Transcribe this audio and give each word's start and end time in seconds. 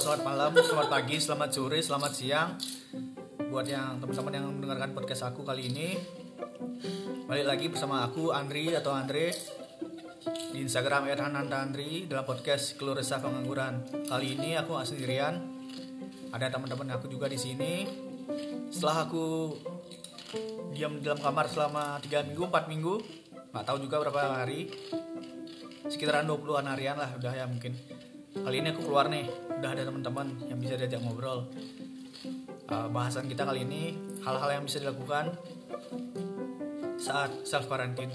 selamat 0.00 0.24
malam, 0.24 0.56
selamat 0.56 0.88
pagi, 0.88 1.20
selamat 1.20 1.50
sore, 1.52 1.76
selamat 1.84 2.12
siang. 2.16 2.56
Buat 3.52 3.68
yang 3.68 4.00
teman-teman 4.00 4.32
yang 4.32 4.48
mendengarkan 4.48 4.96
podcast 4.96 5.28
aku 5.28 5.44
kali 5.44 5.68
ini 5.68 6.00
Balik 7.28 7.44
lagi 7.44 7.68
bersama 7.68 8.08
aku, 8.08 8.32
Andri 8.32 8.72
atau 8.72 8.96
Andre 8.96 9.28
Di 10.24 10.56
Instagram 10.56 11.04
@hananda_andri 11.04 12.08
dalam 12.08 12.24
podcast 12.24 12.80
Keluh 12.80 12.96
Resah 12.96 13.20
Pengangguran. 13.20 13.84
Kali 14.08 14.40
ini 14.40 14.56
aku 14.56 14.72
nggak 14.72 14.88
sendirian 14.88 15.36
Ada 16.32 16.48
teman-teman 16.48 16.96
aku 16.96 17.04
juga 17.12 17.28
di 17.28 17.36
sini. 17.36 17.84
Setelah 18.72 19.04
aku 19.04 19.52
diam 20.72 20.96
di 20.96 21.04
dalam 21.04 21.20
kamar 21.20 21.44
selama 21.52 22.00
3 22.00 22.24
minggu, 22.24 22.48
4 22.48 22.72
minggu 22.72 22.94
nggak 23.52 23.64
tahu 23.68 23.76
juga 23.84 24.00
berapa 24.08 24.48
hari 24.48 24.72
sekitaran 25.92 26.24
20-an 26.24 26.72
harian 26.72 26.96
lah 26.96 27.12
udah 27.20 27.36
ya 27.36 27.44
mungkin. 27.44 27.76
Kali 28.30 28.64
ini 28.64 28.72
aku 28.72 28.88
keluar 28.88 29.12
nih 29.12 29.49
udah 29.60 29.76
ada 29.76 29.84
teman-teman 29.84 30.40
yang 30.48 30.56
bisa 30.56 30.72
diajak 30.80 31.04
ngobrol. 31.04 31.44
Uh, 32.72 32.88
bahasan 32.88 33.28
kita 33.28 33.44
kali 33.44 33.68
ini 33.68 33.92
hal-hal 34.24 34.56
yang 34.56 34.64
bisa 34.64 34.80
dilakukan 34.80 35.36
saat 36.96 37.28
self 37.44 37.68
quarantine 37.68 38.08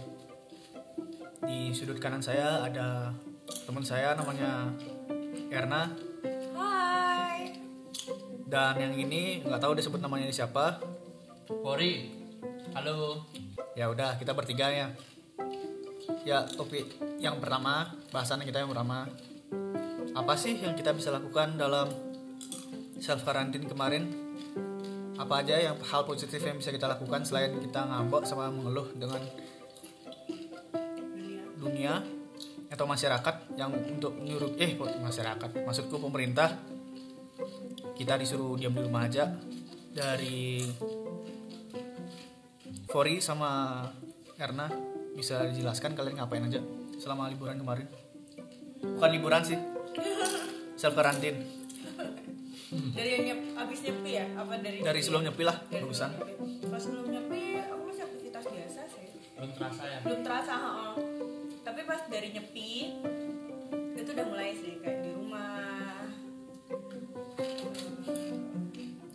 di 1.46 1.70
sudut 1.70 2.02
kanan 2.02 2.26
saya 2.26 2.66
ada 2.66 3.14
teman 3.70 3.86
saya 3.86 4.18
namanya 4.18 4.74
Erna. 5.54 5.94
Hai. 6.58 7.62
dan 8.50 8.82
yang 8.82 8.98
ini 8.98 9.46
nggak 9.46 9.62
tahu 9.62 9.78
disebut 9.78 10.02
namanya 10.02 10.26
siapa. 10.34 10.82
Pori, 11.46 12.10
halo. 12.74 13.22
ya 13.78 13.86
udah 13.94 14.18
kita 14.18 14.34
bertiga 14.34 14.74
ya. 14.74 14.88
Ya 16.26 16.42
topik 16.42 16.90
yang 17.22 17.38
pertama 17.38 17.94
bahasan 18.10 18.42
kita 18.42 18.66
yang 18.66 18.74
pertama 18.74 19.06
apa 20.16 20.34
sih 20.40 20.56
yang 20.56 20.80
kita 20.80 20.96
bisa 20.96 21.12
lakukan 21.12 21.60
dalam 21.60 21.92
self 23.04 23.28
quarantine 23.28 23.68
kemarin? 23.68 24.08
Apa 25.20 25.44
aja 25.44 25.60
yang 25.60 25.76
hal 25.80 26.08
positif 26.08 26.40
yang 26.40 26.56
bisa 26.56 26.72
kita 26.72 26.88
lakukan 26.88 27.28
selain 27.28 27.56
kita 27.60 27.84
ngambek 27.84 28.24
sama 28.24 28.48
mengeluh 28.52 28.88
dengan 28.96 29.20
dunia 31.60 32.04
atau 32.72 32.88
masyarakat 32.88 33.60
yang 33.60 33.76
untuk 33.76 34.16
nyuruh 34.16 34.56
eh 34.56 34.80
masyarakat? 34.80 35.68
Maksudku 35.68 36.00
pemerintah 36.00 36.64
kita 38.00 38.16
disuruh 38.16 38.56
diam 38.56 38.72
di 38.72 38.84
rumah 38.84 39.08
aja 39.08 39.36
dari 39.92 40.64
Fori 42.88 43.20
sama 43.20 43.84
Erna 44.40 44.72
bisa 45.16 45.44
dijelaskan 45.48 45.96
kalian 45.96 46.24
ngapain 46.24 46.44
aja 46.48 46.64
selama 47.00 47.28
liburan 47.28 47.60
kemarin? 47.60 47.88
Bukan 48.84 49.12
liburan 49.12 49.44
sih 49.44 49.75
self 50.76 50.94
quarantine 50.94 51.40
Dari 52.76 53.10
yang 53.16 53.24
nyep, 53.24 53.40
abis 53.56 53.80
nyepi 53.88 54.12
ya? 54.12 54.26
Apa 54.36 54.60
dari 54.60 54.84
dari 54.84 55.00
nyepi? 55.00 55.06
sebelum 55.06 55.24
nyepi 55.24 55.44
lah 55.48 55.58
Dari 55.70 55.82
bagusan 55.86 56.10
sebelum 56.12 56.28
nyepi. 56.28 56.68
Pas 56.68 56.82
sebelum 56.82 57.08
nyepi, 57.08 57.44
aku 57.64 57.84
masih 57.88 58.04
aktivitas 58.04 58.44
biasa 58.44 58.82
sih. 58.92 59.08
Belum 59.38 59.52
terasa 59.56 59.84
ya? 59.86 60.00
Belum 60.04 60.22
terasa, 60.26 60.54
heeh. 60.60 60.94
Tapi 61.64 61.80
pas 61.88 62.02
dari 62.10 62.30
nyepi, 62.36 62.72
itu 63.96 64.10
udah 64.12 64.26
mulai 64.28 64.52
sih 64.60 64.74
kayak 64.84 65.00
di 65.02 65.12
rumah. 65.16 66.04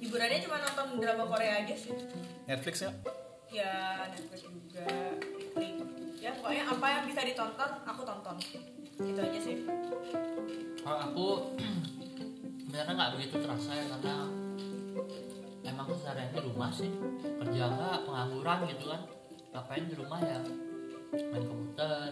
Hiburannya 0.00 0.38
cuma 0.40 0.56
nonton 0.56 0.86
drama 0.96 1.24
Korea 1.28 1.52
aja 1.60 1.74
sih. 1.76 1.92
Netflix 2.48 2.74
ya 2.80 2.90
Ya 3.50 3.72
Netflix 4.08 4.40
juga. 4.46 4.88
Ya 6.16 6.30
pokoknya 6.32 6.64
apa 6.64 6.86
yang 6.86 7.04
bisa 7.04 7.20
ditonton, 7.26 7.70
aku 7.84 8.00
tonton. 8.08 8.36
Itu 8.96 9.20
aja 9.20 9.38
sih. 9.42 9.56
Aku 11.10 11.58
sebenarnya 12.62 12.94
nggak 12.94 13.12
begitu 13.18 13.42
terasa 13.42 13.74
ya 13.74 13.84
karena 13.98 14.30
emang 15.66 15.86
kesehariannya 15.90 16.38
di 16.38 16.42
rumah 16.46 16.70
sih. 16.70 16.86
Kerja 17.18 17.66
nggak 17.66 17.98
pengangguran 18.06 18.58
gitu 18.70 18.84
kan. 18.94 19.02
Ngapain 19.50 19.84
di 19.90 19.94
rumah 19.98 20.22
ya? 20.22 20.38
Main 21.10 21.44
komputer 21.50 22.10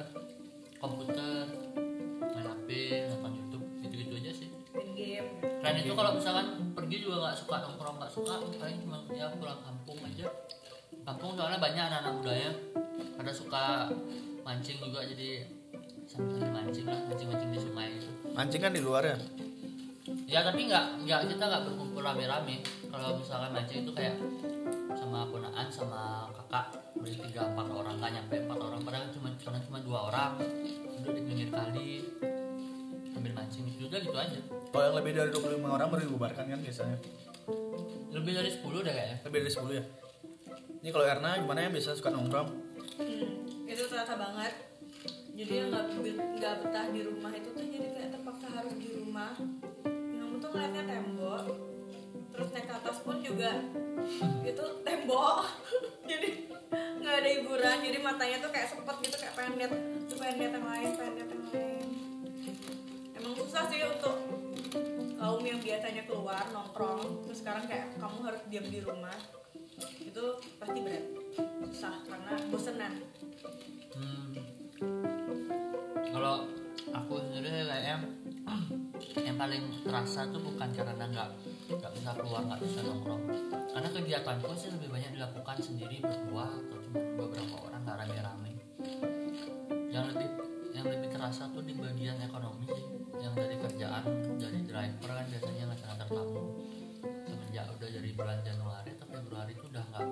komputer 0.82 1.46
main 2.18 2.46
HP 2.50 2.68
nonton 3.14 3.32
YouTube 3.38 3.64
gitu-gitu 3.86 4.14
aja 4.18 4.32
sih. 4.34 4.50
Main 4.74 4.90
game. 4.98 5.28
Selain 5.46 5.78
itu 5.78 5.94
kalau 5.94 6.10
misalkan 6.18 6.46
pergi 6.74 6.96
juga 6.98 7.16
nggak 7.22 7.36
suka 7.38 7.54
nongkrong 7.62 7.96
nggak 8.02 8.10
suka 8.10 8.34
paling 8.58 8.78
cuma 8.82 8.98
ya 9.14 9.30
pulang 9.38 9.62
kampung 9.62 9.98
aja. 10.02 10.26
Kampung 11.06 11.38
soalnya 11.38 11.62
banyak 11.62 11.84
anak-anak 11.86 12.12
mudanya 12.18 12.50
ada 13.14 13.30
suka 13.30 13.94
mancing 14.42 14.82
juga 14.82 15.06
jadi 15.06 15.46
sambil 16.08 16.48
mancing 16.48 16.88
lah 16.88 16.98
mancing 17.04 17.28
mancing 17.28 17.50
di 17.52 17.60
sungai 17.60 17.88
itu. 17.92 18.08
Mancing 18.32 18.60
kan 18.64 18.72
di 18.72 18.80
luar 18.80 19.02
ya? 19.04 19.16
Ya 20.24 20.40
tapi 20.40 20.64
nggak 20.72 21.04
nggak 21.04 21.20
kita 21.36 21.44
nggak 21.44 21.62
berkumpul 21.68 22.00
rame-rame. 22.00 22.64
Kalau 22.88 23.20
misalkan 23.20 23.52
mancing 23.52 23.84
itu 23.84 23.92
kayak 23.92 24.16
sama 24.96 25.28
ponaan 25.28 25.68
sama 25.68 26.32
kakak. 26.32 26.66
Beli 26.96 27.16
tiga 27.28 27.52
empat 27.52 27.68
orang 27.68 27.94
nggak 28.00 28.12
nyampe 28.16 28.36
empat 28.40 28.58
orang. 28.58 28.80
Padahal 28.80 29.06
cuma 29.12 29.28
karena 29.36 29.60
cuma 29.68 29.78
dua 29.84 29.98
orang. 30.08 30.32
Duduk 30.98 31.12
di 31.12 31.22
pinggir 31.28 31.48
kali 31.52 31.88
sambil 33.12 33.32
mancing. 33.36 33.68
Itu 33.68 33.92
udah 33.92 34.00
gitu 34.00 34.16
aja. 34.16 34.38
Kalau 34.68 34.84
yang 34.84 34.96
lebih 35.00 35.12
dari 35.16 35.30
25 35.32 35.64
orang 35.64 35.86
baru 35.88 36.02
dibubarkan 36.04 36.44
kan 36.44 36.60
biasanya? 36.60 36.98
Lebih 38.12 38.32
dari 38.36 38.50
10 38.52 38.68
udah 38.68 38.92
kayaknya. 38.92 39.16
Lebih 39.24 39.38
dari 39.44 39.52
10 39.52 39.80
ya? 39.80 39.84
Ini 40.78 40.88
kalau 40.92 41.06
Erna 41.08 41.30
gimana 41.40 41.60
ya? 41.64 41.68
Biasa 41.72 41.96
suka 41.96 42.12
nongkrong. 42.12 42.48
Hmm, 43.00 43.64
itu 43.64 43.82
terasa 43.88 44.14
banget. 44.20 44.67
Jadi 45.38 45.54
yang 45.54 45.70
nggak 45.70 46.54
betah 46.66 46.90
di 46.90 47.06
rumah 47.06 47.30
itu 47.30 47.54
tuh 47.54 47.62
jadi 47.62 47.94
kayak 47.94 48.10
terpaksa 48.10 48.46
harus 48.58 48.74
di 48.74 48.90
rumah. 48.90 49.38
Kamu 49.86 50.42
tuh 50.42 50.50
ngeliatnya 50.50 50.82
tembok, 50.82 51.46
terus 52.34 52.48
naik 52.50 52.66
ke 52.66 52.74
atas 52.74 52.98
pun 53.06 53.22
juga 53.22 53.62
itu 54.42 54.64
tembok. 54.82 55.46
jadi 56.10 56.28
nggak 56.74 57.14
ada 57.22 57.28
hiburan. 57.38 57.76
Jadi 57.86 57.98
matanya 58.02 58.36
tuh 58.42 58.50
kayak 58.50 58.66
sepet 58.66 58.96
gitu 59.06 59.16
kayak 59.22 59.34
pengen 59.38 59.54
lihat, 59.62 59.72
tuh 60.10 60.16
pengen 60.18 60.36
lihat 60.42 60.52
yang 60.58 60.66
lain, 60.66 60.90
pengen 60.98 61.14
lihat 61.14 61.30
yang 61.30 61.44
lain. 61.54 61.86
Emang 63.14 63.32
susah 63.38 63.62
sih 63.70 63.80
untuk 63.86 64.16
kaum 65.22 65.42
yang 65.46 65.62
biasanya 65.62 66.02
keluar 66.10 66.50
nongkrong, 66.50 67.30
terus 67.30 67.38
sekarang 67.46 67.62
kayak 67.70 67.94
kamu 67.94 68.18
harus 68.26 68.42
diam 68.50 68.66
di 68.66 68.82
rumah. 68.82 69.14
Itu 70.02 70.42
pasti 70.58 70.78
berat 70.82 71.06
susah 71.62 71.94
karena 72.10 72.34
bosenan 72.50 72.94
Hmm. 74.78 75.17
Kalau 76.28 76.44
aku 76.92 77.24
sendiri 77.24 77.64
kayaknya 77.64 78.04
yang 79.16 79.40
paling 79.40 79.64
terasa 79.80 80.28
tuh 80.28 80.36
bukan 80.44 80.68
karena 80.76 81.08
nggak 81.08 81.28
nggak 81.72 81.92
bisa 81.96 82.10
keluar 82.20 82.44
nggak 82.44 82.60
bisa 82.68 82.84
nongkrong. 82.84 83.22
Karena 83.72 83.88
kegiatanku 83.88 84.52
sih 84.52 84.68
lebih 84.76 84.92
banyak 84.92 85.16
dilakukan 85.16 85.56
sendiri 85.56 86.04
berdua 86.04 86.52
atau 86.52 86.76
cuma 86.84 87.00
beberapa 87.16 87.56
orang 87.64 87.80
nggak 87.80 87.96
rame-rame. 88.04 88.52
Yang 89.88 90.04
lebih 90.12 90.28
yang 90.76 90.84
lebih 90.84 91.08
terasa 91.16 91.48
tuh 91.48 91.64
di 91.64 91.72
bagian 91.72 92.20
ekonomi 92.20 92.76
sih 92.76 92.84
yang 93.24 93.32
dari 93.32 93.56
kerjaan 93.64 94.04
dari 94.36 94.60
driver 94.68 95.08
kan 95.08 95.26
biasanya 95.32 95.64
ngantar 95.64 96.08
tamu. 96.12 96.40
Semenjak 97.24 97.72
udah 97.72 97.88
dari 97.88 98.10
bulan 98.12 98.38
Januari 98.44 98.90
atau 99.00 99.08
Februari 99.16 99.56
itu 99.56 99.64
udah 99.64 99.84
nggak 99.96 100.06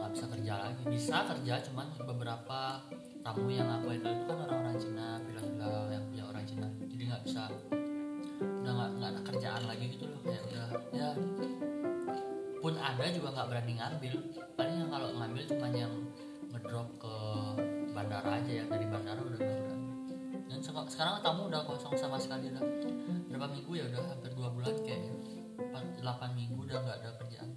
nggak 0.00 0.10
bisa 0.16 0.26
kerja 0.32 0.54
lagi. 0.64 0.82
Bisa 0.88 1.16
kerja 1.28 1.54
cuman 1.68 1.86
beberapa 2.08 2.60
tamu 3.22 3.48
yang 3.54 3.70
aku 3.70 3.86
handle 3.94 4.12
itu 4.12 4.24
kan 4.26 4.38
orang-orang 4.42 4.76
Cina 4.82 5.06
villa-villa 5.22 5.70
yang 5.94 6.04
punya 6.10 6.24
orang 6.26 6.44
Cina. 6.44 6.68
Jadi 6.90 7.02
nggak 7.06 7.22
bisa 7.22 7.42
udah 8.42 8.72
nggak 8.74 8.90
nggak 8.98 9.10
ada 9.14 9.20
kerjaan 9.30 9.62
lagi 9.70 9.84
gitu 9.94 10.04
loh. 10.10 10.20
Kayak 10.26 10.42
udah 10.50 10.66
ya 10.90 11.08
pun 12.62 12.74
ada 12.78 13.02
juga 13.10 13.28
nggak 13.30 13.46
berani 13.48 13.72
ngambil. 13.78 14.14
Paling 14.58 14.76
yang 14.82 14.90
kalau 14.90 15.08
ngambil 15.14 15.42
cuma 15.46 15.66
yang 15.70 15.94
ngedrop 16.52 16.88
ke 16.98 17.14
bandara 17.94 18.30
aja 18.42 18.52
ya. 18.52 18.64
Dari 18.66 18.86
bandara 18.90 19.20
udah 19.22 19.38
nggak 19.38 19.70
dan 20.52 20.58
seka- 20.60 20.90
sekarang 20.92 21.24
tamu 21.24 21.48
udah 21.48 21.64
kosong 21.64 21.96
sama 21.96 22.20
sekali 22.20 22.52
udah 22.52 22.60
berapa 23.32 23.46
minggu 23.48 23.72
ya 23.72 23.84
udah 23.88 24.02
hampir 24.12 24.30
dua 24.36 24.52
bulan 24.52 24.74
kayaknya. 24.82 25.14
Delapan 26.02 26.30
minggu 26.34 26.58
udah 26.66 26.76
nggak 26.82 26.96
ada 26.98 27.10
kerjaan. 27.22 27.48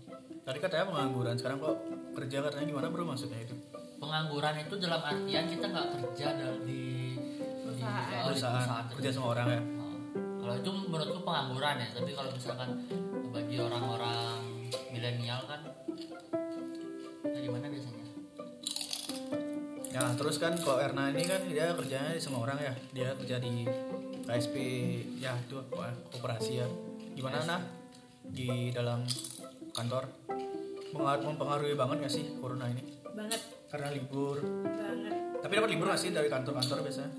Tadi 0.46 0.58
katanya 0.62 0.86
pengangguran 0.94 1.36
sekarang 1.36 1.58
kok 1.58 1.76
kerja 2.14 2.38
katanya 2.46 2.66
gimana 2.70 2.88
bro 2.94 3.04
maksudnya 3.04 3.42
itu 3.42 3.58
pengangguran 4.00 4.56
itu 4.60 4.76
dalam 4.80 5.02
artian 5.02 5.46
kita 5.48 5.66
nggak 5.72 5.88
kerja 5.98 6.28
dalam 6.36 6.60
di 6.68 7.16
Perusahaan. 7.64 8.08
oh, 8.12 8.32
di 8.32 8.40
perusahaan. 8.40 8.84
kerja 8.96 9.10
sama 9.12 9.28
orang 9.36 9.48
ya? 9.48 9.62
Oh, 9.62 9.98
kalau 10.44 10.56
itu 10.60 10.72
menurutku 10.72 11.22
pengangguran 11.24 11.76
ya 11.82 11.88
tapi 11.96 12.12
kalau 12.14 12.30
misalkan 12.32 12.70
bagi 13.32 13.58
orang-orang 13.60 14.40
milenial 14.92 15.42
kan 15.48 15.62
ya 17.26 17.40
gimana 17.40 17.66
biasanya? 17.68 18.06
Ya 19.96 20.04
terus 20.20 20.36
kan 20.44 20.54
kalau 20.60 20.78
Erna 20.84 21.08
ini 21.16 21.24
kan 21.24 21.42
dia 21.48 21.72
kerjanya 21.72 22.20
sama 22.20 22.44
orang 22.44 22.60
ya? 22.60 22.74
Dia 22.92 23.10
kerja 23.16 23.40
di 23.40 23.64
KSP 24.28 24.56
ya 25.24 25.32
itu 25.40 25.56
koperasi 26.12 26.60
ya. 26.60 26.68
Gimana 27.16 27.48
nah? 27.48 27.62
Di 28.28 28.76
dalam 28.76 29.08
kantor. 29.72 30.12
Mempengaruhi 30.96 31.76
banget 31.76 32.08
gak 32.08 32.14
sih 32.16 32.24
corona 32.40 32.72
ini? 32.72 32.80
Banget 33.12 33.55
karena 33.76 33.92
libur. 33.92 34.40
Banget. 34.64 35.14
Tapi 35.44 35.52
dapat 35.52 35.70
libur 35.76 35.86
gak 35.92 36.00
sih 36.00 36.16
dari 36.16 36.32
kantor-kantor 36.32 36.78
biasanya? 36.88 37.12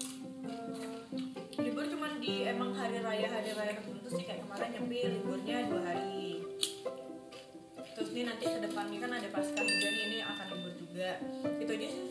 Eh, 1.53 1.61
libur 1.61 1.85
cuman 1.85 2.17
di 2.17 2.49
emang 2.49 2.73
hari 2.73 3.05
raya 3.05 3.29
hari 3.29 3.53
raya 3.53 3.77
tertentu 3.77 4.09
sih. 4.09 4.25
Kayak 4.25 4.49
kemarin 4.49 4.69
nyepi 4.73 4.99
liburnya 5.21 5.57
dua 5.69 5.81
hari. 5.85 6.41
Terus 7.93 8.09
nih 8.17 8.25
nanti 8.25 8.45
ke 8.49 8.59
depannya 8.65 8.99
kan 9.05 9.13
ada 9.21 9.29
pasca 9.29 9.61
juga 9.61 9.89
nih 9.93 10.03
ini 10.09 10.19
akan 10.25 10.47
libur 10.57 10.73
juga. 10.81 11.11
Itu 11.61 11.71
aja 11.77 11.89
sih. 11.93 12.05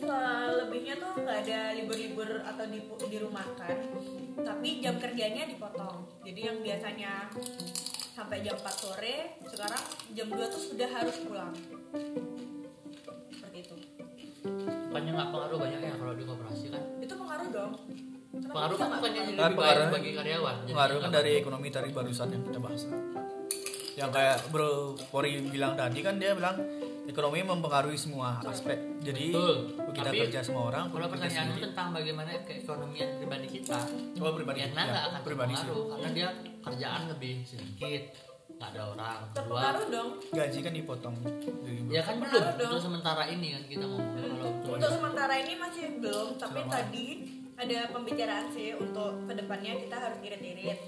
Lebihnya 0.62 0.94
tuh 0.94 1.12
nggak 1.26 1.38
ada 1.42 1.58
libur-libur 1.74 2.30
atau 2.46 2.64
di, 2.70 2.78
dirumahkan 2.86 3.76
tapi 4.46 4.68
jam 4.78 4.94
kerjanya 5.02 5.42
dipotong. 5.50 6.06
Jadi 6.22 6.40
yang 6.46 6.58
biasanya 6.62 7.34
sampai 8.14 8.46
jam 8.46 8.54
4 8.54 8.62
sore 8.78 9.42
sekarang 9.42 9.82
jam 10.14 10.30
2 10.30 10.38
tuh 10.54 10.62
sudah 10.72 10.88
harus 10.88 11.18
pulang 11.26 11.52
bukannya 14.88 15.10
nggak 15.12 15.28
pengaruh 15.32 15.58
banyak 15.58 15.80
ya 15.80 15.92
kalau 15.96 16.14
di 16.14 16.24
koperasi 16.24 16.66
kan? 16.70 16.82
Itu 17.02 17.14
pengaruh 17.18 17.48
dong. 17.52 17.72
Kenapa 18.36 18.52
pengaruh 18.52 18.76
kan 18.76 18.88
bukannya 18.96 19.22
jadi 19.22 19.36
Kan 19.36 19.50
lebih 19.52 19.60
baik 19.60 19.88
bagi 19.92 20.10
karyawan? 20.16 20.56
Pengaruh 20.68 20.98
kan 21.00 21.10
dari 21.10 21.32
ekonomi 21.40 21.68
tadi 21.72 21.88
barusan 21.90 22.28
yang 22.32 22.42
kita 22.44 22.58
bahas. 22.60 22.82
Yang 23.96 24.10
kayak 24.12 24.38
bro 24.52 24.92
Pori 25.08 25.40
bilang 25.48 25.72
tadi 25.72 25.98
kan 26.04 26.20
dia 26.20 26.36
bilang 26.36 26.56
ekonomi 27.06 27.40
mempengaruhi 27.40 27.96
semua 27.96 28.42
aspek. 28.44 28.76
Jadi 29.00 29.32
Betul. 29.32 29.56
kita 29.94 30.10
Tapi, 30.10 30.18
kerja 30.26 30.40
semua 30.42 30.68
orang 30.68 30.90
kalau 30.90 31.06
kita 31.06 31.14
pertanyaan 31.16 31.46
sendiri. 31.48 31.64
tentang 31.70 31.88
bagaimana 31.94 32.30
keekonomian 32.44 33.08
pribadi 33.22 33.46
kita 33.48 33.78
oh 34.20 34.32
pribadi 34.34 34.58
Vietnam 34.60 34.84
ya, 34.84 34.92
nggak 34.92 35.04
akan 35.06 35.20
pribadi 35.22 35.52
sih. 35.54 35.58
terpengaruh 35.64 35.86
karena 35.88 36.08
dia 36.12 36.28
kerjaan 36.60 37.02
lebih 37.08 37.34
sedikit 37.46 38.02
nggak 38.46 38.68
ada 38.72 38.82
orang 38.94 39.20
kedua 39.34 39.58
terpengaruh 39.58 39.86
dong. 39.92 40.08
Gaji 40.32 40.58
kan 40.62 40.72
dipotong. 40.72 41.16
Ya 41.92 42.00
kan 42.00 42.14
belum 42.22 42.44
dong. 42.56 42.70
untuk 42.72 42.82
sementara 42.82 43.22
ini 43.28 43.48
kan 43.52 43.62
kita 43.68 43.84
ngomong. 43.84 44.14
Kalau 44.16 44.48
untuk 44.48 44.72
Untuk 44.78 44.92
sementara 44.96 45.34
ini 45.36 45.52
masih 45.58 45.84
belum, 46.00 46.28
tapi 46.40 46.60
Selama- 46.62 46.72
tadi 46.72 47.06
ada 47.56 47.78
pembicaraan 47.88 48.46
sih 48.52 48.68
untuk 48.76 49.12
ke 49.24 49.32
depannya 49.32 49.72
kita 49.80 49.96
harus 49.96 50.18
irit-irit. 50.20 50.78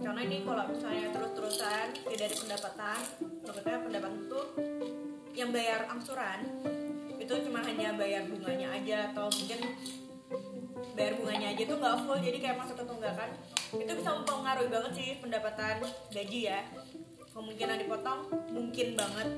Karena 0.00 0.20
ini 0.24 0.36
kalau 0.40 0.64
misalnya 0.68 1.06
terus-terusan 1.12 1.86
tidak 2.00 2.26
ada 2.32 2.36
pendapatan, 2.40 3.00
maksudnya 3.44 3.78
pendapatan 3.84 4.18
itu 4.24 4.40
yang 5.34 5.50
bayar 5.50 5.80
angsuran 5.90 6.40
itu 7.14 7.34
cuma 7.48 7.60
hanya 7.64 7.96
bayar 7.96 8.22
bunganya 8.28 8.68
aja 8.74 8.98
atau 9.12 9.26
mungkin 9.32 9.60
bayar 10.94 11.14
bunganya 11.18 11.48
aja 11.54 11.62
tuh 11.66 11.76
nggak 11.80 11.96
full 12.06 12.18
jadi 12.22 12.38
kayak 12.38 12.56
masa 12.60 12.72
ketunggakan 12.78 13.30
itu 13.74 13.92
bisa 13.98 14.10
mempengaruhi 14.14 14.70
banget 14.70 14.92
sih 14.94 15.08
pendapatan 15.18 15.82
gaji 16.14 16.40
ya. 16.46 16.60
Kemungkinan 17.34 17.76
dipotong 17.82 18.20
mungkin 18.54 18.88
banget. 18.94 19.28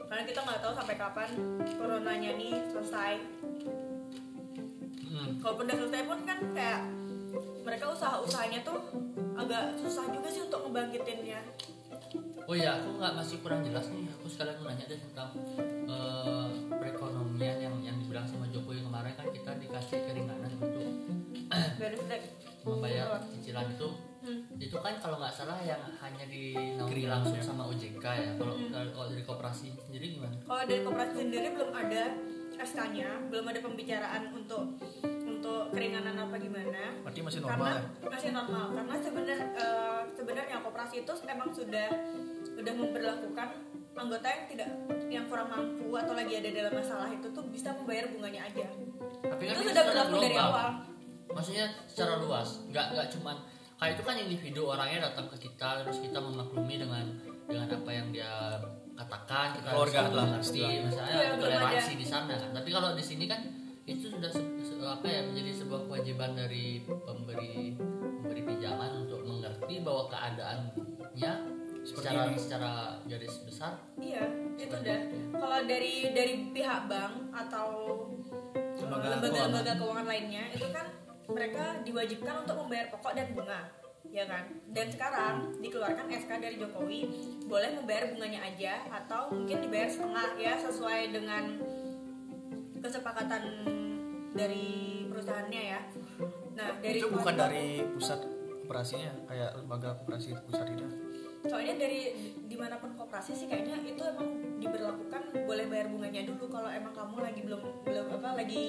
Karena 0.00 0.22
kita 0.24 0.40
nggak 0.40 0.60
tahu 0.64 0.72
sampai 0.72 0.96
kapan 0.96 1.30
coronanya 1.76 2.30
nih 2.38 2.54
selesai. 2.72 3.14
Hmm. 5.16 5.40
kalaupun 5.40 5.64
udah 5.64 5.76
selesai 5.80 6.02
pun 6.04 6.18
kan 6.28 6.38
kayak 6.52 6.80
mereka 7.64 7.88
usaha-usahanya 7.88 8.60
tuh 8.62 8.78
agak 9.32 9.74
susah 9.80 10.04
juga 10.12 10.28
sih 10.28 10.44
untuk 10.44 10.68
ngebangkitinnya. 10.68 11.40
Oh 12.46 12.54
ya 12.54 12.78
aku 12.78 13.00
nggak 13.00 13.14
masih 13.16 13.36
kurang 13.42 13.66
jelas 13.66 13.90
nih. 13.90 14.06
Aku 14.16 14.30
sekalian 14.30 14.60
mau 14.62 14.70
nanya 14.70 14.86
deh 14.86 15.00
tentang 15.10 15.30
eh, 15.88 16.48
perekonomian 16.68 17.58
yang 17.58 17.76
yang 17.82 17.98
dibilang 18.16 18.32
sama 18.32 18.48
Jokowi 18.48 18.80
kemarin 18.80 19.12
kan 19.12 19.28
kita 19.28 19.50
dikasih 19.60 19.98
keringanan 20.08 20.48
untuk 20.56 20.88
flag 21.76 22.22
membayar 22.64 23.20
cicilan 23.28 23.68
itu. 23.68 23.88
Hmm. 24.26 24.42
itu 24.58 24.74
kan 24.74 24.96
kalau 24.98 25.22
nggak 25.22 25.30
salah 25.30 25.54
yang 25.62 25.78
hanya 26.02 26.24
dinaungi 26.26 26.82
Keringanan, 26.90 27.22
langsung 27.22 27.38
ya. 27.38 27.44
sama 27.44 27.62
OJK 27.68 28.02
ya. 28.02 28.30
Kalau 28.34 28.54
Hmm. 28.56 28.72
kalau 28.72 29.06
dari 29.06 29.22
koperasi 29.22 29.70
sendiri 29.78 30.16
gimana? 30.16 30.34
Kalau 30.42 30.64
dari 30.64 30.80
koperasi 30.82 31.14
sendiri 31.14 31.46
belum 31.52 31.70
ada 31.70 32.02
SK-nya 32.56 33.08
belum 33.28 33.44
ada 33.46 33.60
pembicaraan 33.60 34.22
untuk 34.32 34.64
untuk 35.22 35.60
keringanan 35.70 36.16
apa 36.16 36.36
gimana. 36.40 36.82
Berarti 37.04 37.20
masih 37.20 37.40
normal 37.44 37.54
karena 37.54 37.70
ya? 37.76 38.08
masih 38.08 38.30
normal. 38.32 38.66
Karena 38.72 38.94
sebenarnya 38.98 39.38
eh, 39.54 40.00
sebenarnya 40.10 40.56
koperasi 40.58 40.94
itu 41.04 41.12
emang 41.28 41.48
sudah 41.52 41.88
sudah 42.56 42.72
memperlakukan 42.72 43.48
anggota 43.96 44.26
yang 44.28 44.44
tidak 44.48 44.68
yang 45.08 45.24
kurang 45.28 45.48
mampu 45.48 45.88
atau 45.92 46.12
lagi 46.12 46.32
ada 46.36 46.48
dalam 46.52 46.72
masalah 46.72 47.08
itu 47.08 47.28
tuh 47.30 47.44
bisa 47.48 47.72
membayar 47.72 48.08
bunganya 48.08 48.44
aja. 48.44 48.66
Tapi 49.22 49.42
kan 49.44 49.54
itu 49.56 49.62
sudah 49.72 49.84
berlaku 49.84 50.14
dari 50.20 50.36
global. 50.36 50.48
awal. 50.52 50.70
Maksudnya 51.32 51.64
secara 51.84 52.12
luas 52.20 52.48
nggak 52.68 52.86
nggak 52.92 53.08
cuman 53.16 53.36
kayak 53.76 53.92
itu 53.96 54.02
kan 54.02 54.16
individu 54.16 54.60
orangnya 54.66 54.98
datang 55.12 55.26
ke 55.28 55.36
kita 55.48 55.84
terus 55.84 56.00
kita 56.00 56.16
memaklumi 56.16 56.76
dengan 56.76 57.04
dengan 57.44 57.68
apa 57.68 57.90
yang 57.92 58.08
dia 58.08 58.32
katakan 58.96 59.46
kita 59.52 59.68
Keluarga 59.68 59.98
harus 60.00 60.16
lah, 60.16 60.24
mengerti 60.24 60.60
misalnya 60.80 61.12
Iya, 61.12 61.28
toleransi 61.36 61.92
di 62.00 62.06
sana 62.08 62.32
kan. 62.40 62.50
Tapi 62.56 62.68
kalau 62.72 62.96
di 62.96 63.04
sini 63.04 63.24
kan 63.28 63.40
itu 63.84 64.08
sudah 64.08 64.32
se- 64.32 64.56
se- 64.64 64.80
apa 64.82 65.04
ya 65.06 65.20
menjadi 65.22 65.62
sebuah 65.62 65.86
kewajiban 65.86 66.34
dari 66.34 66.80
pemberi 66.82 67.76
pemberi 67.78 68.42
pinjaman 68.42 69.06
untuk 69.06 69.20
mengerti 69.22 69.78
bahwa 69.84 70.08
keadaannya 70.10 71.32
secara 72.06 72.22
ini. 72.30 72.38
secara 72.38 72.70
garis 73.10 73.34
besar 73.42 73.72
Iya, 73.98 74.24
itu 74.54 74.70
Seperti 74.70 74.86
dah. 74.86 75.00
itu. 75.02 75.16
Kalau 75.34 75.58
dari 75.66 75.94
dari 76.14 76.34
pihak 76.54 76.80
bank 76.86 77.12
atau 77.34 77.68
Lembaga 78.76 79.18
lembaga-lembaga 79.18 79.72
keuangan 79.82 80.06
lainnya 80.06 80.44
itu 80.52 80.66
kan 80.70 80.86
mereka 81.26 81.64
diwajibkan 81.82 82.34
untuk 82.46 82.56
membayar 82.62 82.86
pokok 82.92 83.12
dan 83.18 83.26
bunga, 83.34 83.60
ya 84.14 84.24
kan? 84.30 84.44
Dan 84.70 84.86
sekarang 84.92 85.34
dikeluarkan 85.58 86.06
SK 86.06 86.30
dari 86.38 86.56
Jokowi 86.60 87.00
boleh 87.50 87.74
membayar 87.74 88.14
bunganya 88.14 88.46
aja 88.46 88.86
atau 88.86 89.34
mungkin 89.34 89.58
dibayar 89.64 89.90
setengah 89.90 90.28
ya 90.38 90.54
sesuai 90.60 91.00
dengan 91.10 91.58
kesepakatan 92.78 93.42
dari 94.36 94.66
perusahaannya 95.10 95.62
ya. 95.66 95.80
Nah, 96.54 96.68
dari 96.78 96.98
itu 97.00 97.08
bukan 97.10 97.34
dari 97.34 97.82
pusat 97.90 98.20
operasinya 98.66 99.12
kayak 99.26 99.50
lembaga 99.58 99.98
operasi 100.04 100.36
pusat 100.46 100.68
itu 100.78 101.05
soalnya 101.46 101.74
dari 101.78 102.14
di 102.46 102.56
mana 102.58 102.76
pun 102.78 102.92
koperasi 102.98 103.32
sih 103.32 103.46
kayaknya 103.46 103.78
itu 103.86 104.02
emang 104.02 104.28
diberlakukan 104.58 105.22
boleh 105.46 105.66
bayar 105.70 105.86
bunganya 105.88 106.22
dulu 106.26 106.50
kalau 106.50 106.70
emang 106.70 106.92
kamu 106.92 107.16
lagi 107.22 107.40
belum 107.42 107.60
belum 107.86 108.06
apa 108.20 108.30
lagi 108.42 108.66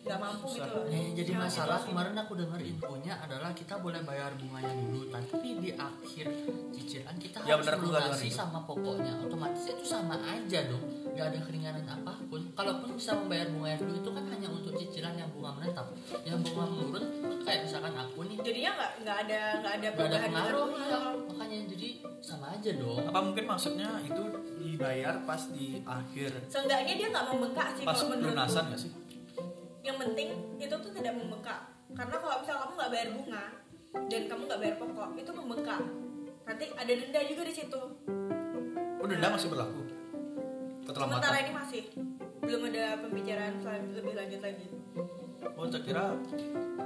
nggak 0.00 0.16
mampu 0.16 0.46
gitu 0.56 0.64
loh. 0.64 0.84
Yang 0.88 1.12
jadi 1.20 1.32
masalah 1.36 1.78
kemarin 1.84 2.16
aku 2.16 2.32
dengar 2.32 2.60
infonya 2.64 3.14
adalah 3.20 3.52
kita 3.52 3.76
boleh 3.76 4.00
bayar 4.00 4.32
bunganya 4.40 4.72
dulu 4.72 5.12
tapi 5.12 5.60
di 5.60 5.70
akhir 5.76 6.26
cicilan 6.72 7.16
kita 7.20 7.44
Ya, 7.44 7.56
harus 7.60 7.68
benar, 7.68 7.76
aku 7.76 7.86
nggak 7.92 8.04
melunasi 8.08 8.28
sama 8.32 8.58
pokoknya. 8.64 9.12
Otomatis 9.20 9.64
itu 9.68 9.84
sama 9.84 10.16
aja 10.24 10.58
dong. 10.72 10.84
Nggak 11.12 11.26
ada 11.36 11.38
keringanan 11.44 11.84
apa 11.84 12.12
pun. 12.32 12.40
Kalaupun 12.56 12.96
bisa 12.96 13.12
membayar 13.12 13.46
bunganya 13.52 13.76
dulu 13.84 13.94
itu 14.00 14.10
kan 14.16 14.24
hanya 14.32 14.48
untuk 14.48 14.72
cicilan 14.80 15.14
yang 15.20 15.30
bunga 15.36 15.50
menetap. 15.60 15.86
Yang 16.24 16.38
bunga 16.48 16.64
menurun 16.72 17.04
kayak 17.44 17.60
misalkan 17.68 17.92
aku 17.92 18.18
nih. 18.24 18.36
Jadinya 18.40 18.70
nggak 18.80 18.92
nggak 19.04 19.16
ada 19.28 19.40
nggak 19.60 19.74
ada 19.76 19.88
nggak 19.92 19.92
ada 19.92 19.96
perubahan 20.00 20.30
pengaruh. 20.32 20.66
gitu. 20.70 20.88
ya 20.88 21.00
makanya 21.28 21.58
jadi 21.76 21.88
sama 22.24 22.46
aja 22.56 22.70
dong. 22.72 23.04
Apa 23.04 23.20
mungkin 23.20 23.44
maksudnya 23.44 23.88
itu 24.00 24.22
dibayar 24.64 25.14
pas 25.28 25.42
di 25.52 25.84
akhir? 25.84 26.30
Seenggaknya 26.48 26.94
dia 26.96 27.08
nggak 27.12 27.24
membengkak 27.28 27.68
sih 27.76 27.84
pas 27.84 28.00
pelunasan 28.00 28.64
nggak 28.72 28.80
sih 28.80 28.92
yang 29.80 29.96
penting 29.96 30.28
itu 30.60 30.74
tuh 30.74 30.92
tidak 30.92 31.14
membengkak. 31.16 31.60
Karena 31.96 32.16
kalau 32.20 32.36
misal 32.44 32.56
kamu 32.62 32.72
nggak 32.76 32.92
bayar 32.92 33.08
bunga 33.16 33.44
dan 34.06 34.22
kamu 34.30 34.42
nggak 34.46 34.60
bayar 34.60 34.76
pokok 34.78 35.08
itu 35.18 35.30
membengkak. 35.34 35.82
Nanti 36.46 36.64
ada 36.74 36.92
denda 36.92 37.20
juga 37.26 37.42
di 37.46 37.54
situ. 37.54 37.80
Oh 39.00 39.06
denda 39.08 39.28
masih 39.32 39.48
berlaku? 39.48 39.82
Keterlambatan 40.86 41.18
sementara 41.18 41.36
ini 41.42 41.52
masih. 41.54 41.82
Belum 42.40 42.62
ada 42.72 42.84
pembicaraan 43.04 43.54
lebih 43.94 44.14
lanjut 44.16 44.40
lagi. 44.42 44.68
Oh 45.56 45.64
saya 45.68 45.82
kira 45.84 46.04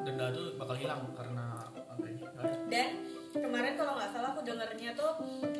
denda 0.06 0.24
itu 0.30 0.42
bakal 0.58 0.76
hilang 0.78 1.02
karena 1.14 1.44
apa 1.74 2.04
ini? 2.06 2.22
Dan 2.70 2.88
kemarin 3.34 3.74
kalau 3.74 3.92
nggak 3.98 4.10
salah 4.14 4.30
aku 4.34 4.42
dengarnya 4.46 4.90
tuh 4.94 5.12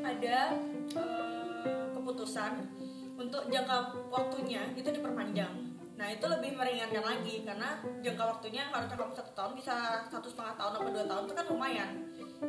ada 0.03 0.39
eh, 0.95 1.85
keputusan 1.95 2.53
untuk 3.15 3.47
jangka 3.51 3.95
waktunya 4.11 4.63
itu 4.75 4.91
diperpanjang 4.91 5.74
nah 5.95 6.11
itu 6.11 6.27
lebih 6.27 6.59
meringankan 6.59 7.05
lagi 7.07 7.47
karena 7.47 7.79
jangka 8.03 8.25
waktunya 8.27 8.67
harusnya 8.67 8.99
kamu 8.99 9.15
satu 9.15 9.31
tahun 9.31 9.53
bisa 9.55 9.77
satu 10.11 10.27
setengah 10.27 10.55
tahun 10.59 10.73
atau 10.75 10.91
dua 10.91 11.07
tahun 11.07 11.23
itu 11.27 11.35
kan 11.39 11.47
lumayan. 11.47 11.91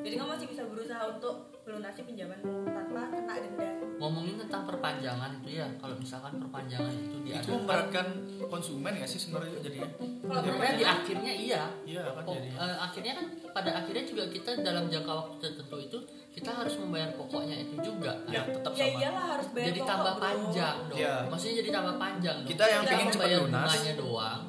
Jadi 0.02 0.16
kamu 0.18 0.30
masih 0.34 0.48
bisa 0.50 0.64
berusaha 0.66 1.04
untuk 1.14 1.36
melunasi 1.64 2.02
pinjamanmu 2.04 2.66
tanpa 2.74 3.02
kena 3.14 3.36
denda 3.38 3.85
ngomongin 4.06 4.38
tentang 4.38 4.70
perpanjangan 4.70 5.42
itu 5.42 5.58
ya 5.58 5.66
kalau 5.82 5.98
misalkan 5.98 6.38
perpanjangan 6.38 6.94
itu 6.94 7.06
itu 7.06 7.18
diadakan 7.26 7.54
memberatkan 7.58 8.08
konsumen 8.46 8.92
nggak 8.94 9.10
sih 9.10 9.18
sebenarnya 9.18 9.58
jadinya 9.66 9.90
kalau 9.98 10.42
sebenarnya 10.46 10.76
di 10.78 10.86
akhirnya 10.86 11.34
iya. 11.34 11.64
Iya 11.86 12.04
kan 12.14 12.24
Oh, 12.26 12.34
jadi 12.38 12.50
eh, 12.54 12.78
akhirnya 12.78 13.14
kan 13.18 13.26
pada 13.50 13.70
akhirnya 13.82 14.04
juga 14.06 14.24
kita 14.30 14.50
dalam 14.62 14.86
jangka 14.86 15.12
waktu 15.12 15.36
tertentu 15.42 15.78
itu 15.82 15.98
kita 16.36 16.52
harus 16.52 16.76
membayar 16.78 17.10
pokoknya 17.16 17.56
itu 17.64 17.76
juga. 17.82 18.12
Kan? 18.28 18.36
ya. 18.36 18.42
tetap 18.46 18.72
ya 18.76 18.86
sama. 18.86 18.98
iyalah 19.02 19.26
harus 19.34 19.48
bayar 19.56 19.68
jadi 19.72 19.80
pokok, 19.80 19.90
tambah 19.90 20.14
bro. 20.14 20.24
panjang 20.24 20.78
dong. 20.86 20.98
Iya. 21.02 21.14
maksudnya 21.32 21.56
jadi 21.66 21.70
tambah 21.74 21.96
panjang 21.98 22.36
dong. 22.44 22.50
Kita 22.54 22.64
yang 22.70 22.84
Kita 22.84 22.92
pengen 22.94 23.40
lunas. 23.50 23.66
bunganya 23.66 23.94
doang 23.98 24.42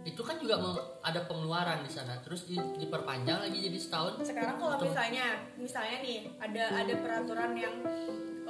itu 0.00 0.22
kan 0.24 0.36
juga 0.40 0.56
mau 0.56 0.72
ada 1.00 1.20
pengeluaran 1.28 1.84
di 1.84 1.92
sana. 1.92 2.16
Terus 2.24 2.48
di- 2.48 2.60
diperpanjang 2.76 3.40
lagi 3.40 3.58
jadi 3.60 3.78
setahun. 3.78 4.20
Sekarang 4.24 4.56
kalau 4.56 4.76
misalnya 4.80 5.24
misalnya 5.56 5.96
nih 6.00 6.18
ada 6.40 6.64
ada 6.72 6.94
peraturan 6.98 7.52
yang 7.52 7.74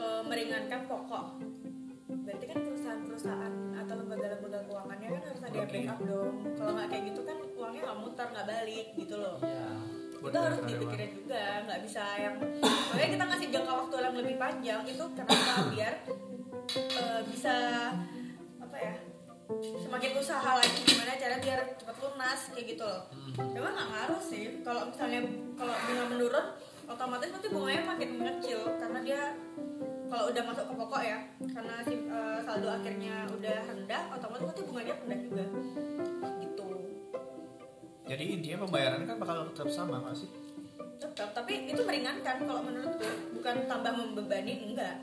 eh, 0.01 0.23
meringankan 0.25 0.81
pokok. 0.89 1.27
Berarti 2.11 2.45
kan 2.49 2.59
perusahaan-perusahaan 2.63 3.55
atau 3.81 3.95
lembaga-lembaga 3.97 4.59
keuangannya 4.67 5.09
kan 5.15 5.23
harus 5.29 5.43
ada 5.47 5.59
Oke. 5.61 5.73
backup 5.73 5.99
dong. 6.05 6.35
Kalau 6.57 6.73
nggak 6.75 6.89
kayak 6.91 7.05
gitu 7.13 7.21
kan 7.27 7.39
uangnya 7.55 7.81
nggak 7.87 7.99
muter 8.01 8.27
nggak 8.33 8.47
balik 8.49 8.87
gitu 8.97 9.15
loh. 9.19 9.37
Buat 10.21 10.31
itu 10.31 10.39
harus 10.39 10.61
dipikirin 10.69 11.11
juga 11.17 11.43
nggak 11.65 11.81
bisa 11.81 12.05
yang 12.21 12.35
makanya 12.93 13.11
kita 13.17 13.25
ngasih 13.25 13.49
jangka 13.49 13.73
waktu 13.73 13.95
yang 13.97 14.17
lebih 14.21 14.37
panjang. 14.37 14.81
Itu 14.85 15.05
kenapa? 15.17 15.53
Biar 15.73 15.95
eh, 16.77 17.21
bisa 17.31 17.55
apa 18.61 18.77
ya 18.77 18.95
semakin 19.57 20.11
usaha 20.15 20.51
lagi. 20.61 20.81
Gimana 20.87 21.13
cara 21.17 21.37
biar 21.41 21.61
cepat 21.81 21.97
lunas 21.99 22.41
kayak 22.53 22.67
gitu 22.77 22.85
loh. 22.85 23.03
Hmm. 23.11 23.51
Memang 23.57 23.73
nggak 23.75 23.89
ngaruh 23.91 24.23
sih. 24.23 24.61
Kalau 24.63 24.83
misalnya 24.93 25.21
kalau 25.57 25.75
bunga 25.75 26.05
menurun 26.11 26.47
otomatis 26.91 27.31
nanti 27.31 27.49
bunganya 27.55 27.83
makin 27.87 28.11
mengecil 28.19 28.61
karena 28.83 28.99
dia 29.07 29.10
kalau 30.11 30.25
udah 30.27 30.43
masuk 30.43 30.65
ke 30.67 30.75
pokok 30.75 31.03
ya 31.07 31.19
karena 31.55 31.75
si 31.87 31.95
eh, 32.11 32.39
saldo 32.43 32.69
akhirnya 32.69 33.15
udah 33.31 33.57
rendah 33.63 34.03
otomatis 34.11 34.47
nanti 34.51 34.63
bunganya 34.67 34.95
rendah 35.07 35.19
juga 35.23 35.45
gitu 36.43 36.69
Jadi 38.11 38.25
intinya 38.27 38.67
pembayaran 38.67 39.07
kan 39.07 39.17
bakal 39.23 39.37
tetap 39.55 39.71
sama 39.71 40.03
nggak 40.03 40.19
sih? 40.19 40.31
tetap 41.01 41.33
tapi 41.33 41.65
itu 41.65 41.81
meringankan 41.81 42.45
kalau 42.45 42.61
menurutku 42.61 43.09
bukan 43.33 43.55
tambah 43.65 43.93
membebani 43.95 44.69
enggak 44.69 45.01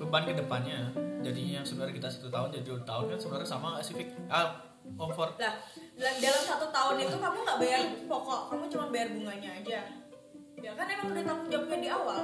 Beban 0.00 0.24
ke 0.24 0.32
depannya. 0.32 0.88
Jadi 1.20 1.60
yang 1.60 1.60
sebenarnya 1.60 2.00
kita 2.00 2.08
satu 2.08 2.32
tahun 2.32 2.48
jadi 2.56 2.64
dua 2.64 2.80
tahun 2.88 3.12
kan 3.12 3.18
sebenarnya 3.20 3.48
sama 3.52 3.76
sih? 3.84 3.92
Ah, 4.32 4.56
comfort. 4.96 5.36
lah 5.36 5.60
dalam 6.00 6.16
dalam 6.24 6.42
satu 6.48 6.66
tahun 6.72 7.04
itu 7.04 7.16
kamu 7.20 7.38
nggak 7.44 7.58
bayar 7.60 7.80
pokok 8.08 8.40
kamu 8.48 8.64
cuma 8.72 8.84
bayar 8.88 9.08
bunganya 9.12 9.50
aja 9.60 9.80
ya 10.56 10.70
kan 10.72 10.86
emang 10.88 11.12
udah 11.12 11.24
tanggung 11.28 11.48
jawabnya 11.52 11.76
di 11.76 11.88
awal 11.92 12.20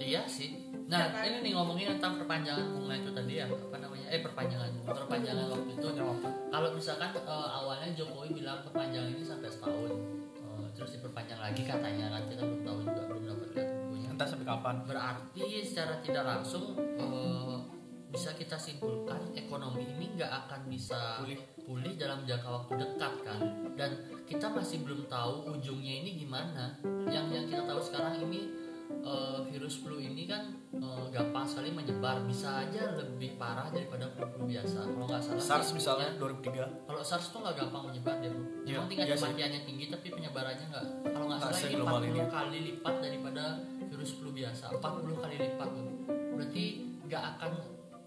Iya 0.00 0.24
sih. 0.24 0.69
Nah, 0.90 1.06
kan? 1.14 1.22
ini 1.22 1.38
nih 1.46 1.52
ngomongin 1.54 1.86
tentang 1.96 2.18
perpanjangan 2.18 2.66
bunga 2.74 2.94
itu 2.98 3.10
tadi 3.14 3.32
ya, 3.38 3.46
apa 3.46 3.76
namanya? 3.78 4.06
Eh, 4.10 4.20
perpanjangan 4.26 4.68
bunga, 4.74 4.92
perpanjangan 5.06 5.46
waktu 5.54 5.70
itu. 5.78 5.86
Kalau 6.50 6.68
misalkan 6.74 7.10
eh, 7.14 7.48
awalnya 7.54 7.88
Jokowi 7.94 8.28
bilang 8.42 8.58
perpanjangan 8.66 9.08
ini 9.14 9.22
sampai 9.22 9.46
setahun, 9.46 9.92
Eh, 10.50 10.68
terus 10.76 10.90
diperpanjang 10.98 11.40
lagi 11.40 11.62
katanya 11.64 12.06
kan 12.12 12.22
kita 12.28 12.42
belum 12.44 12.62
tahu 12.66 12.78
juga 12.84 13.02
belum 13.08 13.22
dapat 13.26 13.48
lihat 13.54 13.68
bukunya. 13.74 14.08
Entah 14.12 14.26
sampai 14.28 14.46
kapan. 14.46 14.74
Berarti 14.84 15.42
secara 15.64 15.94
tidak 16.02 16.24
langsung 16.26 16.64
eh, 16.78 17.56
bisa 18.10 18.30
kita 18.34 18.58
simpulkan 18.58 19.30
ekonomi 19.38 19.86
ini 19.86 20.18
nggak 20.18 20.32
akan 20.46 20.60
bisa 20.66 21.22
Pulih. 21.22 21.38
pulih 21.62 21.94
dalam 21.94 22.26
jangka 22.26 22.48
waktu 22.50 22.72
dekat 22.82 23.14
kan 23.22 23.40
dan 23.78 23.90
kita 24.26 24.50
masih 24.50 24.82
belum 24.82 25.06
tahu 25.06 25.46
ujungnya 25.54 26.02
ini 26.02 26.18
gimana 26.18 26.74
yang 27.06 27.30
yang 27.30 27.46
kita 27.46 27.62
tahu 27.62 27.78
sekarang 27.78 28.18
ini 28.26 28.50
eh, 28.90 29.38
virus 29.46 29.78
flu 29.78 30.02
ini 30.02 30.26
kan 30.26 30.58
eh, 30.80 31.04
gampang 31.10 31.44
sekali 31.44 31.68
menyebar. 31.70 32.16
Bisa 32.24 32.48
aja 32.58 32.82
lebih 32.96 33.36
parah 33.36 33.68
daripada 33.68 34.08
flu-flu 34.08 34.48
biasa. 34.48 34.78
Kalau 34.82 35.06
nggak 35.06 35.20
salah 35.20 35.42
SARS 35.42 35.68
sih, 35.68 35.74
misalnya 35.76 36.08
ya, 36.10 36.18
2003 36.18 36.86
kalau 36.86 37.00
SARS 37.00 37.26
tuh 37.28 37.38
nggak 37.40 37.56
gampang 37.56 37.82
menyebar 37.86 38.14
deh 38.18 38.28
bro. 38.28 38.42
Iya, 38.64 38.76
Emang 38.76 38.88
tingkat 38.88 39.04
iya 39.04 39.14
sih. 39.14 39.22
kematiannya 39.22 39.60
tinggi 39.62 39.84
tapi 39.86 40.06
penyebarannya 40.10 40.66
nggak 40.66 40.84
kalau 41.06 41.24
nggak 41.26 41.40
salah 41.40 41.52
ini 41.52 41.64
seglobal 41.66 41.98
40 41.98 42.08
ini. 42.08 42.20
kali 42.26 42.58
lipat 42.66 42.94
daripada 42.98 43.44
virus 43.84 44.10
flu 44.16 44.30
biasa. 44.30 44.64
40 44.72 45.22
kali 45.22 45.34
lipat 45.36 45.68
loh 45.70 45.86
berarti 46.08 46.64
nggak 47.04 47.22
akan 47.36 47.52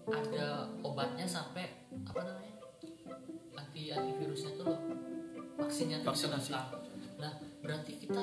ada 0.04 0.46
obatnya 0.80 1.24
sampai 1.24 1.64
apa 2.04 2.20
namanya 2.20 2.52
anti 3.54 3.82
antivirusnya 3.88 4.50
tuh 4.54 4.64
loh. 4.66 4.80
Vaksinnya 5.54 6.02
tuh 6.02 6.10
Vaksinasi. 6.10 6.50
nah 7.14 7.32
berarti 7.62 7.92
kita 7.96 8.20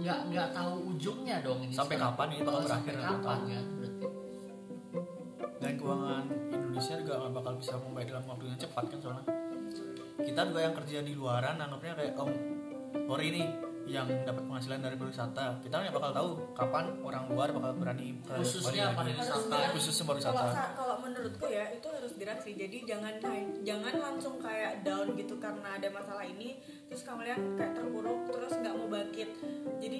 nggak 0.00 0.18
nggak 0.26 0.48
tahu 0.50 0.74
ujungnya 0.88 1.36
dong 1.40 1.60
ini 1.60 1.72
Sampai 1.72 1.94
sekarang. 1.94 2.14
kapan 2.14 2.28
ini 2.30 2.40
bakal 2.40 2.56
Oh, 2.56 2.64
sampai 2.64 2.72
berakhir, 2.82 2.94
nggak 2.94 3.10
kapan 3.10 3.20
tahu. 3.36 3.46
kan 3.46 3.64
berarti 3.70 4.06
dan 5.60 5.72
keuangan 5.76 6.24
Indonesia 6.50 6.94
juga 6.96 7.14
nggak 7.18 7.32
bakal 7.34 7.52
bisa 7.54 7.74
membaik 7.76 8.08
dalam 8.08 8.24
waktu 8.26 8.44
yang 8.46 8.58
cepat 8.58 8.84
kan 8.86 8.98
soalnya 8.98 9.24
kita 10.18 10.40
juga 10.46 10.60
yang 10.62 10.74
kerja 10.74 10.98
di 11.00 11.12
luaran 11.14 11.56
anggapnya 11.56 11.92
kayak 11.94 12.14
om 12.16 12.30
Ori 13.06 13.26
ini 13.28 13.42
yang 13.86 14.06
dapat 14.22 14.40
penghasilan 14.40 14.78
dari 14.78 14.94
pariwisata 14.94 15.58
kita 15.58 15.74
nggak 15.74 15.92
bakal 15.92 16.10
tahu 16.12 16.28
kapan 16.54 16.84
orang 17.00 17.24
luar 17.26 17.48
bakal 17.50 17.72
berani 17.74 18.14
ke 18.20 18.32
Khususnya 18.34 18.94
pariwisata. 18.94 19.56
Khususnya 19.70 20.04
pariwisata 20.06 20.42
sa- 20.48 20.72
kalau 20.74 20.96
menurutku 21.00 21.44
ya 21.44 21.64
itu 21.70 21.88
gerak 22.20 22.44
sih. 22.44 22.52
Jadi 22.52 22.84
jangan 22.84 23.16
jangan 23.64 23.94
langsung 23.96 24.36
kayak 24.36 24.84
down 24.84 25.16
gitu 25.16 25.40
karena 25.40 25.80
ada 25.80 25.88
masalah 25.88 26.28
ini 26.28 26.60
terus 26.92 27.00
kalian 27.08 27.56
kayak 27.56 27.72
terpuruk 27.72 28.28
terus 28.28 28.52
nggak 28.60 28.74
mau 28.76 28.88
bangkit. 28.92 29.32
Jadi 29.80 29.98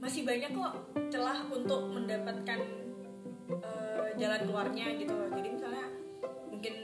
masih 0.00 0.24
banyak 0.24 0.50
kok 0.52 0.72
celah 1.12 1.44
untuk 1.48 1.88
mendapatkan 1.88 2.60
eh, 3.48 4.08
jalan 4.20 4.40
keluarnya 4.44 5.00
gitu 5.00 5.16
jadi 5.32 5.48
misalnya 5.48 5.86
mungkin 6.52 6.74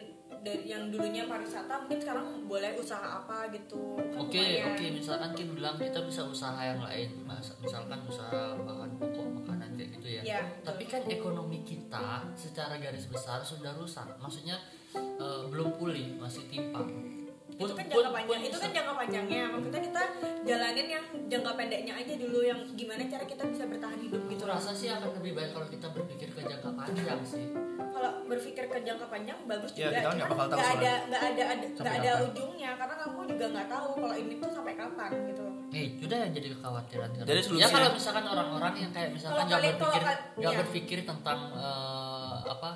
dari 0.40 0.72
yang 0.72 0.88
dulunya 0.88 1.28
pariwisata 1.28 1.84
mungkin 1.84 2.00
sekarang 2.00 2.48
boleh 2.48 2.72
usaha 2.80 3.20
apa 3.20 3.52
gitu. 3.52 4.00
Oke 4.16 4.64
oke. 4.64 4.84
Misalkan 4.88 5.36
Kim 5.36 5.52
bilang 5.52 5.76
kita 5.76 6.00
bisa 6.08 6.24
usaha 6.24 6.56
yang 6.64 6.80
lain. 6.80 7.12
Misalkan 7.60 8.00
usaha 8.08 8.56
bahan 8.56 8.96
pokok 8.96 9.26
makanan 9.36 9.59
kayak 9.80 9.90
gitu 9.96 10.08
ya. 10.12 10.20
Iya, 10.20 10.40
Tapi 10.60 10.84
kan 10.84 11.02
ekonomi 11.08 11.64
kita 11.64 12.28
secara 12.36 12.76
garis 12.76 13.08
besar 13.08 13.40
sudah 13.40 13.72
rusak. 13.80 14.04
Maksudnya 14.20 14.60
eh, 14.92 15.42
belum 15.48 15.80
pulih 15.80 16.20
masih 16.20 16.44
timpang. 16.52 17.19
Itu 17.60 17.74
kan 17.76 17.86
jangka 17.86 18.10
panjang. 18.10 18.40
itu 18.40 18.56
kan 18.56 18.70
jangka 18.72 18.92
panjangnya. 18.96 19.42
Maksudnya 19.52 19.80
kita 19.84 20.02
jalanin 20.48 20.86
yang 20.88 21.04
jangka 21.28 21.50
pendeknya 21.52 21.92
aja 21.92 22.12
dulu 22.16 22.38
yang 22.40 22.60
gimana 22.72 23.02
cara 23.04 23.24
kita 23.28 23.42
bisa 23.44 23.64
bertahan 23.68 24.00
hidup 24.00 24.22
gitu. 24.32 24.44
rasa 24.48 24.72
sih 24.72 24.88
akan 24.88 25.10
lebih 25.20 25.32
baik 25.36 25.50
kalau 25.52 25.68
kita 25.68 25.86
berpikir 25.92 26.28
ke 26.32 26.40
jangka 26.40 26.70
panjang 26.72 27.20
sih. 27.22 27.44
kalau 27.90 28.10
berpikir 28.24 28.64
ke 28.64 28.78
jangka 28.80 29.06
panjang 29.12 29.38
bagus 29.44 29.70
Ya, 29.76 29.92
juga. 29.92 29.92
kan 29.92 30.00
cuman 30.00 30.14
nggak 30.16 30.30
bakal 30.32 30.46
tahu 30.48 30.56
nggak 30.56 30.70
ada 30.72 30.92
nggak 31.04 31.22
ada 31.22 31.42
ada 31.44 31.66
nggak 31.68 31.94
ada 32.00 32.10
kapan. 32.10 32.26
ujungnya. 32.32 32.70
Karena 32.80 32.94
kamu 33.04 33.20
juga 33.28 33.44
nggak 33.52 33.68
tahu 33.68 33.88
kalau 34.00 34.16
ini 34.16 34.34
tuh 34.40 34.50
sampai 34.50 34.74
kapan 34.74 35.10
gitu. 35.28 35.44
Nih, 35.70 35.84
itu 35.94 36.04
dah 36.10 36.18
yang 36.26 36.32
jadi 36.34 36.48
kekhawatiran. 36.56 37.08
Jadi 37.22 37.40
ya 37.60 37.68
kalau 37.70 37.88
misalkan 37.94 38.24
orang-orang 38.26 38.74
yang 38.74 38.90
kayak 38.90 39.10
misalkan 39.14 39.36
Kalau 39.36 39.44
nggak 39.46 39.62
berpikir 39.70 40.02
nggak 40.40 40.52
iya. 40.56 40.58
berpikir 40.64 40.98
tentang 41.06 41.38
eh, 41.54 42.36
apa 42.48 42.70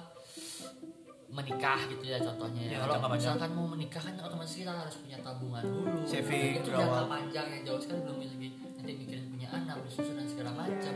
menikah 1.34 1.80
gitu 1.90 2.04
ya 2.06 2.18
contohnya 2.22 2.62
ya. 2.62 2.70
Ya, 2.70 2.78
kalau 2.86 2.94
jangka 2.94 3.08
panjang. 3.10 3.18
misalkan 3.18 3.50
mau 3.58 3.66
menikah 3.66 4.02
kan 4.06 4.14
otomatis 4.22 4.54
kita 4.54 4.72
harus 4.72 4.96
punya 5.02 5.18
tabungan 5.18 5.62
dulu. 5.66 5.98
Saving 6.06 6.54
itu 6.62 6.70
jangka 6.70 7.04
panjang 7.10 7.46
yang 7.50 7.62
jauh 7.66 7.80
sekali 7.82 8.00
belum 8.06 8.18
lagi 8.22 8.48
nanti 8.54 8.92
mikirin 8.94 9.26
punya 9.34 9.48
anak, 9.50 9.76
bersusu 9.82 10.12
dan 10.14 10.26
segala 10.30 10.50
macam. 10.54 10.94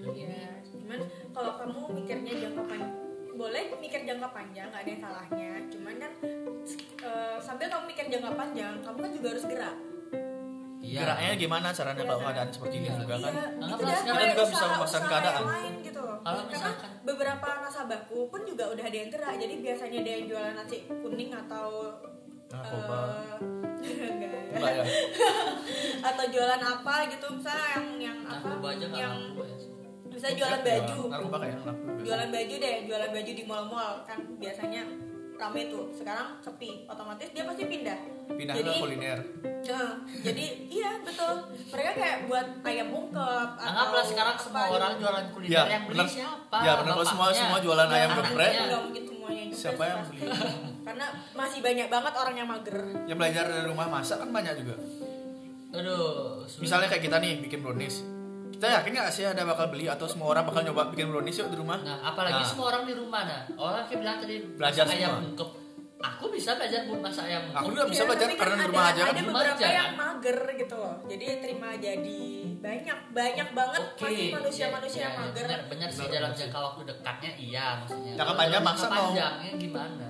Dan 0.00 0.08
ini 0.12 0.36
ya 0.36 0.52
cuman 0.68 1.00
kalau 1.32 1.52
kamu 1.56 1.80
mikirnya 2.02 2.32
jangka 2.44 2.62
panjang 2.68 2.94
boleh 3.40 3.62
mikir 3.80 4.00
jangka 4.04 4.28
panjang 4.36 4.68
nggak 4.68 4.82
ada 4.84 4.90
yang 4.92 5.00
salahnya 5.00 5.50
cuman 5.72 5.94
kan 5.96 6.12
eh, 7.00 7.36
sambil 7.40 7.66
kamu 7.72 7.84
mikir 7.88 8.06
jangka 8.12 8.32
panjang 8.36 8.74
kamu 8.84 8.98
kan 9.00 9.12
juga 9.16 9.28
harus 9.32 9.44
gerak 9.48 9.76
iya. 10.80 10.98
geraknya 11.00 11.32
gimana 11.36 11.68
caranya 11.70 12.02
kalau 12.02 12.20
keadaan 12.20 12.48
seperti 12.48 12.74
ini 12.76 12.86
Iya. 12.86 12.96
juga 12.98 13.14
kan 13.16 13.32
Iya, 13.32 13.46
itu 13.68 13.82
kayak 14.10 14.30
juga 14.30 14.44
bisa 14.46 14.64
memaksakan 14.66 14.80
usaha 14.82 15.10
keadaan. 15.10 15.42
lain 15.46 15.74
gitu 15.80 16.00
loh. 16.00 16.16
Kalau 16.18 16.40
Karena 16.40 16.50
misalkan- 16.50 16.92
beberapa 17.02 17.48
nasabahku 17.60 18.18
pun 18.26 18.40
juga 18.42 18.64
udah 18.66 18.84
ada 18.84 18.96
yang 18.96 19.10
gerak. 19.10 19.34
Jadi 19.36 19.54
biasanya 19.60 19.98
dia 20.00 20.14
yang 20.14 20.26
jualan 20.26 20.54
nasi 20.54 20.76
kuning 20.86 21.30
atau 21.30 21.68
narkoba 22.50 22.98
eh, 22.98 23.38
enggak. 24.02 24.32
enggak 24.58 24.72
ya 24.74 24.84
atau 26.10 26.24
jualan 26.26 26.58
apa 26.60 26.94
gitu 27.06 27.26
misalnya 27.30 27.68
yang 27.70 27.86
yang 28.00 28.18
apa 28.26 28.68
yang 28.74 29.14
mampu 29.14 29.42
ya. 29.44 29.56
bisa 30.10 30.28
jualan 30.34 30.60
baju 30.60 30.98
narkoba 31.06 31.36
kayak 31.38 31.54
narkoba 31.56 31.90
jualan 32.02 32.28
baju 32.28 32.54
deh 32.58 32.74
jualan 32.84 33.10
baju 33.12 33.30
di 33.30 33.44
mall-mall 33.46 33.92
kan 34.02 34.18
biasanya 34.36 34.82
rame 35.40 35.60
tuh 35.66 35.88
sekarang 35.90 36.36
sepi 36.38 36.84
otomatis 36.84 37.28
dia 37.30 37.42
pasti 37.42 37.64
pindah 37.64 37.98
pindah 38.28 38.54
jadi 38.54 38.68
ke 38.68 38.74
kuliner 38.76 39.18
Nah, 39.62 39.92
jadi 40.20 40.44
iya 40.66 40.98
betul 40.98 41.34
mereka 41.68 41.90
kayak 41.94 42.16
buat 42.26 42.46
ayam 42.60 42.88
ungkep 42.90 43.48
Anggaplah 43.56 44.02
sekarang 44.02 44.34
apa 44.34 44.42
semua 44.42 44.62
gitu. 44.62 44.74
orang 44.74 44.92
jualan 44.96 45.24
kuliner 45.30 45.52
Ya, 45.52 45.62
yang 45.70 45.84
beli 45.84 45.94
benar. 45.96 46.08
siapa? 46.10 46.56
Ya, 46.58 46.72
benar. 46.74 46.90
Kalau 46.90 47.06
semua- 47.06 47.30
semua 47.30 47.58
jualan 47.60 47.86
ayam 47.86 48.10
anaknya. 48.10 48.26
geprek, 48.26 48.52
nggak 48.58 48.82
mungkin 48.82 49.02
semuanya 49.04 49.42
juga 49.46 49.60
Siapa 49.60 49.82
yang 49.84 50.00
beli? 50.02 50.20
karena 50.86 51.06
masih 51.32 51.60
banyak 51.62 51.86
banget 51.88 52.14
orang 52.16 52.34
yang 52.34 52.48
mager 52.48 52.78
yang 53.06 53.16
belajar 53.16 53.44
dari 53.46 53.64
rumah 53.64 53.86
masak 53.86 54.16
kan 54.18 54.30
banyak 54.30 54.54
juga 54.58 54.74
Aduh, 55.70 56.42
sulit. 56.44 56.60
misalnya 56.60 56.88
kayak 56.88 57.04
kita 57.04 57.16
nih 57.16 57.32
bikin 57.40 57.60
brownies 57.60 58.02
kita 58.50 58.66
yakin 58.72 58.90
nggak 58.92 59.10
sih 59.10 59.24
ada 59.24 59.42
bakal 59.42 59.66
beli 59.66 59.86
atau 59.86 60.04
semua 60.04 60.30
orang 60.30 60.44
bakal 60.44 60.60
nyoba 60.62 60.88
bikin 60.88 61.08
brownies 61.08 61.36
yuk 61.36 61.48
di 61.48 61.56
rumah 61.56 61.78
Nah, 61.78 61.98
apalagi 62.04 62.36
Nah. 62.36 62.46
semua 62.46 62.66
orang 62.68 62.82
di 62.82 62.92
rumah 62.92 63.22
nah. 63.22 63.42
Orang 63.54 63.82
kayak 63.84 63.98
bilang 63.98 64.16
tadi 64.18 64.34
Belajar 64.50 64.84
ayam 64.84 65.10
semua. 65.12 65.26
ungkep. 65.26 65.50
Aku 66.00 66.24
bisa 66.28 66.56
belajar 66.56 66.80
buat 66.82 67.00
masak 67.02 67.24
ayam. 67.26 67.52
Aku 67.52 67.68
juga 67.70 67.84
bisa 67.84 68.02
Iya, 68.02 68.08
belajar 68.08 68.26
kan 68.26 68.36
karena 68.38 68.54
di 68.54 68.58
ada- 68.58 68.70
rumah 68.70 68.84
aja 68.86 68.92
kan. 68.92 69.04
ada 69.04 69.12
Di 69.12 69.20
rumah 69.20 69.34
beberapa 69.34 69.52
aja, 69.54 69.68
yang 69.70 69.84
kan? 69.86 70.00
mager 70.00 70.38
gitu 70.54 70.74
loh 70.74 70.94
jadi 71.06 71.24
terima 71.38 71.68
jadi 71.74 72.20
banyak 72.58 72.98
banyak 73.10 73.48
banget 73.50 73.82
Oke, 73.86 74.00
masih 74.02 74.28
manusia-manusia 74.30 74.96
iya, 74.96 75.02
yang 75.02 75.14
iya, 75.14 75.20
mager 75.22 75.44
Benar, 75.46 75.60
benar 75.66 75.88
sih 75.90 76.06
dalam 76.06 76.32
jangka 76.34 76.58
waktu 76.58 76.80
dekatnya 76.86 77.30
iya 77.38 77.66
maksudnya. 77.78 78.12
Jangka 78.14 78.34
panjang 78.34 78.62
maksa 78.62 78.80
jangka 78.82 78.94
mau- 78.94 79.06
panjangnya 79.06 79.52
gimana? 79.56 80.08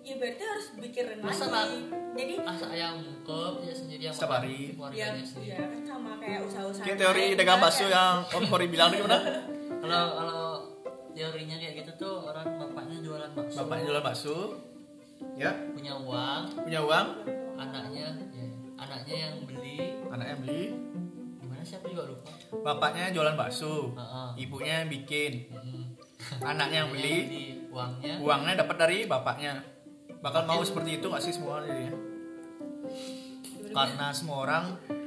Ya 0.00 0.14
berarti 0.16 0.42
harus 0.42 0.66
pikirin 0.74 1.18
Masa 1.20 1.46
lagi. 1.46 1.80
jadi 2.10 2.32
Masak 2.40 2.70
ayam 2.70 2.94
ungkep 2.98 3.52
ya 3.60 3.72
sendiri 3.72 4.02
yang 4.02 4.14
Setiap 4.14 4.32
hari. 4.36 4.74
ya, 4.90 5.08
ya 5.38 5.56
kan 5.60 5.80
sama 5.82 6.12
kayak 6.16 6.40
usaha-usaha 6.42 6.82
kayak 6.82 6.98
teori 6.98 7.24
dagang 7.34 7.58
bakso 7.58 7.84
kayak- 7.84 7.92
yang 7.92 8.14
Om 8.26 8.44
Kori 8.46 8.66
bilang 8.66 8.90
gimana? 8.90 9.18
Kalau 9.82 10.04
kalau 10.12 10.42
teorinya 11.10 11.56
kayak 11.56 11.74
gitu 11.78 11.92
tuh 11.98 12.14
orang 12.22 12.44
bapaknya 12.54 12.96
jualan 13.00 13.30
bakso. 13.32 13.56
bapaknya 13.58 13.84
jualan 13.86 14.04
bakso 14.04 14.36
ya. 15.36 15.52
Punya 15.72 15.92
uang, 15.96 16.42
punya 16.58 16.80
uang. 16.80 17.06
Anaknya 17.56 18.06
ya, 18.28 18.46
anaknya 18.78 19.16
yang 19.18 19.34
beli. 19.42 19.76
Anaknya 20.06 20.36
beli. 20.38 20.62
Gimana 21.36 21.62
sih 21.62 21.76
aku 21.76 21.86
juga 21.88 22.04
lupa? 22.06 22.28
Bapaknya 22.52 23.08
jualan 23.10 23.32
bakso 23.34 23.92
Heeh. 23.92 24.28
ibunya 24.38 24.74
yang 24.80 24.88
bikin. 24.90 25.32
Mm-mm. 25.48 25.82
anaknya 26.42 26.84
yang 26.84 26.90
beli. 26.90 27.16
Beli 27.22 27.44
uangnya. 27.70 28.14
Uangnya 28.18 28.54
dapat 28.58 28.76
dari 28.78 28.98
bapaknya 29.06 29.52
bakal 30.20 30.44
mau 30.44 30.60
seperti 30.60 31.00
itu 31.00 31.06
nggak 31.08 31.22
sih 31.24 31.32
semua 31.32 31.64
jadinya 31.64 31.96
karena 33.70 34.06
semua 34.10 34.36
orang 34.44 34.64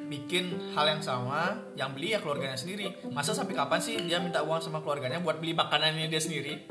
bikin 0.07 0.75
hal 0.75 0.85
yang 0.87 1.01
sama 1.01 1.57
yang 1.73 1.91
beli 1.95 2.13
ya 2.15 2.19
keluarganya 2.21 2.55
sendiri. 2.55 2.91
Masa 3.11 3.33
sampai 3.33 3.55
kapan 3.55 3.79
sih 3.79 3.97
dia 4.03 4.19
minta 4.19 4.43
uang 4.43 4.59
sama 4.61 4.83
keluarganya 4.83 5.19
buat 5.23 5.39
beli 5.39 5.55
makanannya 5.55 6.07
dia 6.07 6.21
sendiri? 6.21 6.67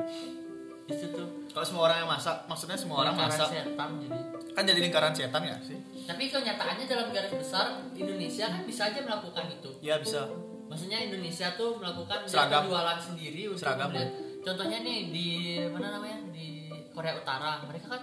Itu 0.88 1.06
tuh. 1.11 1.28
Kalau 1.52 1.66
semua 1.66 1.82
orang 1.90 2.04
yang 2.04 2.11
masak 2.11 2.37
maksudnya 2.49 2.78
semua 2.78 3.04
orang 3.04 3.16
lingkaran 3.16 3.34
masak. 3.34 3.49
setan 3.52 3.90
jadi. 3.99 4.18
Kan 4.52 4.62
jadi 4.68 4.80
lingkaran 4.80 5.12
setan 5.12 5.42
ya 5.44 5.56
sih? 5.64 5.78
Tapi 6.06 6.25
kenyataannya 6.28 6.87
dalam 6.87 7.08
garis 7.14 7.32
besar 7.34 7.66
Indonesia 7.94 8.46
kan 8.49 8.62
bisa 8.64 8.82
aja 8.92 9.00
melakukan 9.04 9.44
itu. 9.52 9.70
Ya 9.80 9.96
bisa. 10.00 10.28
Maksudnya 10.68 11.04
Indonesia 11.04 11.52
tuh 11.52 11.76
melakukan 11.76 12.25
jualan 12.25 12.99
sendiri 13.00 13.52
untuk 13.52 13.61
Seragam. 13.61 13.92
contohnya 14.42 14.78
nih 14.80 14.99
di 15.12 15.28
mana 15.68 16.00
namanya? 16.00 16.18
Di 16.32 16.62
Korea 16.92 17.14
Utara 17.16 17.64
mereka 17.64 17.87
kan 17.99 18.02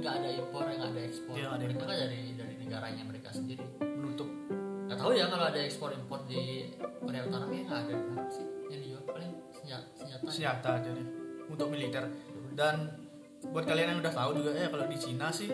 nggak 0.00 0.14
ada 0.16 0.28
impor 0.32 0.64
nggak 0.64 0.90
ada 0.90 1.02
ekspor. 1.04 1.34
Nggak 1.36 1.52
ada 1.52 1.64
mereka 1.66 1.76
impor. 1.76 1.88
kan 1.90 1.96
dari 2.00 2.20
dari 2.38 2.54
negaranya 2.56 3.02
mereka 3.04 3.28
sendiri 3.34 3.64
menutup. 3.82 4.28
Nggak 4.88 4.98
tahu 4.98 5.12
ya 5.12 5.26
kalau 5.28 5.44
ada 5.50 5.60
ekspor 5.60 5.90
impor 5.92 6.20
di 6.24 6.72
Korea 6.78 7.22
Utara 7.26 7.44
kayaknya 7.50 7.64
nggak 7.68 7.80
ada 7.84 7.94
apa 7.98 8.30
sih. 8.32 8.46
Yang 8.70 8.80
dijual 8.86 9.02
paling 9.04 9.32
senjata 9.52 9.88
senjata 9.98 10.22
senjata 10.30 10.68
aja 10.80 10.90
nih 10.94 11.06
untuk 11.50 11.66
militer. 11.68 12.04
Dan 12.56 12.74
buat 13.50 13.64
kalian 13.64 13.96
yang 13.96 14.00
udah 14.00 14.14
tahu 14.14 14.30
juga 14.40 14.50
ya 14.56 14.68
kalau 14.68 14.86
di 14.88 14.98
Cina 15.00 15.28
sih 15.32 15.50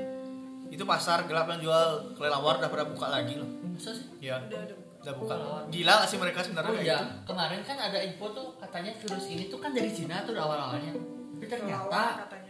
itu 0.66 0.82
pasar 0.82 1.30
gelap 1.30 1.46
yang 1.46 1.62
jual 1.62 2.18
kelelawar 2.18 2.58
udah 2.58 2.70
pada 2.70 2.84
buka 2.86 3.06
lagi 3.10 3.38
loh. 3.38 3.46
Masa 3.62 3.94
sih? 3.94 4.06
Ya 4.18 4.42
udah 4.42 4.58
udah 4.66 4.78
udah 5.06 5.14
buka. 5.14 5.34
Kelelawar. 5.38 5.62
gila 5.70 5.92
gak 6.02 6.08
sih 6.10 6.18
mereka 6.18 6.38
sebenarnya 6.42 6.70
Oh 6.74 6.82
iya, 6.82 6.98
gitu. 6.98 7.30
kemarin 7.30 7.60
kan 7.62 7.76
ada 7.78 7.98
info 8.02 8.26
tuh 8.34 8.46
katanya 8.58 8.92
virus 8.98 9.26
ini 9.30 9.44
tuh 9.46 9.58
kan 9.62 9.70
dari 9.70 9.90
Cina 9.94 10.26
tuh 10.26 10.34
awal-awalnya. 10.34 10.92
Tapi 11.36 11.46
ternyata. 11.46 12.02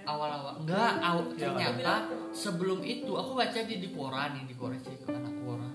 Awal-awal 0.07 0.55
enggak, 0.59 0.93
aw, 0.99 1.19
Ya, 1.33 1.51
ternyata 1.51 1.95
sebelum 2.31 2.81
itu 2.81 3.13
aku 3.13 3.35
baca 3.35 3.61
di 3.61 3.75
di 3.77 3.91
koran 3.91 4.31
nih 4.33 4.45
di 4.47 4.55
koran 4.55 4.79
sih 4.79 4.95
anak 5.05 5.35
koran. 5.37 5.73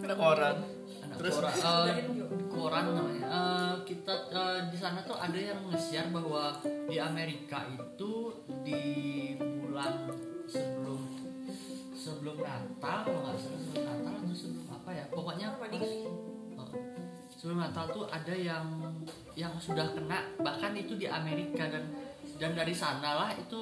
ada 0.00 0.14
koran 0.14 0.56
Anak 1.04 1.16
Terus? 1.16 1.34
koran, 1.36 1.54
Jo. 2.10 2.26
koran 2.50 2.84
namanya. 2.90 3.22
Eh, 3.24 3.74
kita 3.84 4.12
eh, 4.28 4.60
di 4.66 4.76
sana 4.76 5.00
tuh 5.00 5.14
ada 5.14 5.36
yang 5.36 5.60
nge-share 5.64 6.08
bahwa 6.08 6.58
di 6.84 6.96
Amerika 6.98 7.62
itu 7.66 8.12
di 8.60 8.82
bulan 9.38 10.10
sebelum 10.44 11.00
sebelum 11.94 12.36
Natal 12.36 12.98
kalau 13.02 13.20
nggak 13.22 13.36
salah 13.38 13.60
sebelum 13.62 13.84
Natal 13.86 14.12
atau 14.14 14.34
sebelum 14.34 14.66
apa 14.70 14.90
ya 14.90 15.04
pokoknya 15.08 15.46
Apa 15.50 15.64
di- 15.68 16.08
Oh. 16.54 16.70
sebelum 17.30 17.58
Natal 17.58 17.84
tuh 17.90 18.04
ada 18.06 18.32
yang 18.32 18.66
yang 19.34 19.54
sudah 19.56 19.88
kena 19.88 20.18
bahkan 20.38 20.72
itu 20.72 20.94
di 20.94 21.06
Amerika 21.06 21.66
dan 21.66 21.84
dan 22.38 22.50
dari 22.58 22.74
sanalah 22.74 23.34
itu 23.38 23.60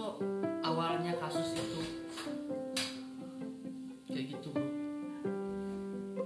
awalnya 0.64 1.16
kasus 1.20 1.52
itu. 1.56 1.80
Kayak 4.08 4.24
gitu. 4.36 4.50
Bro 4.52 4.72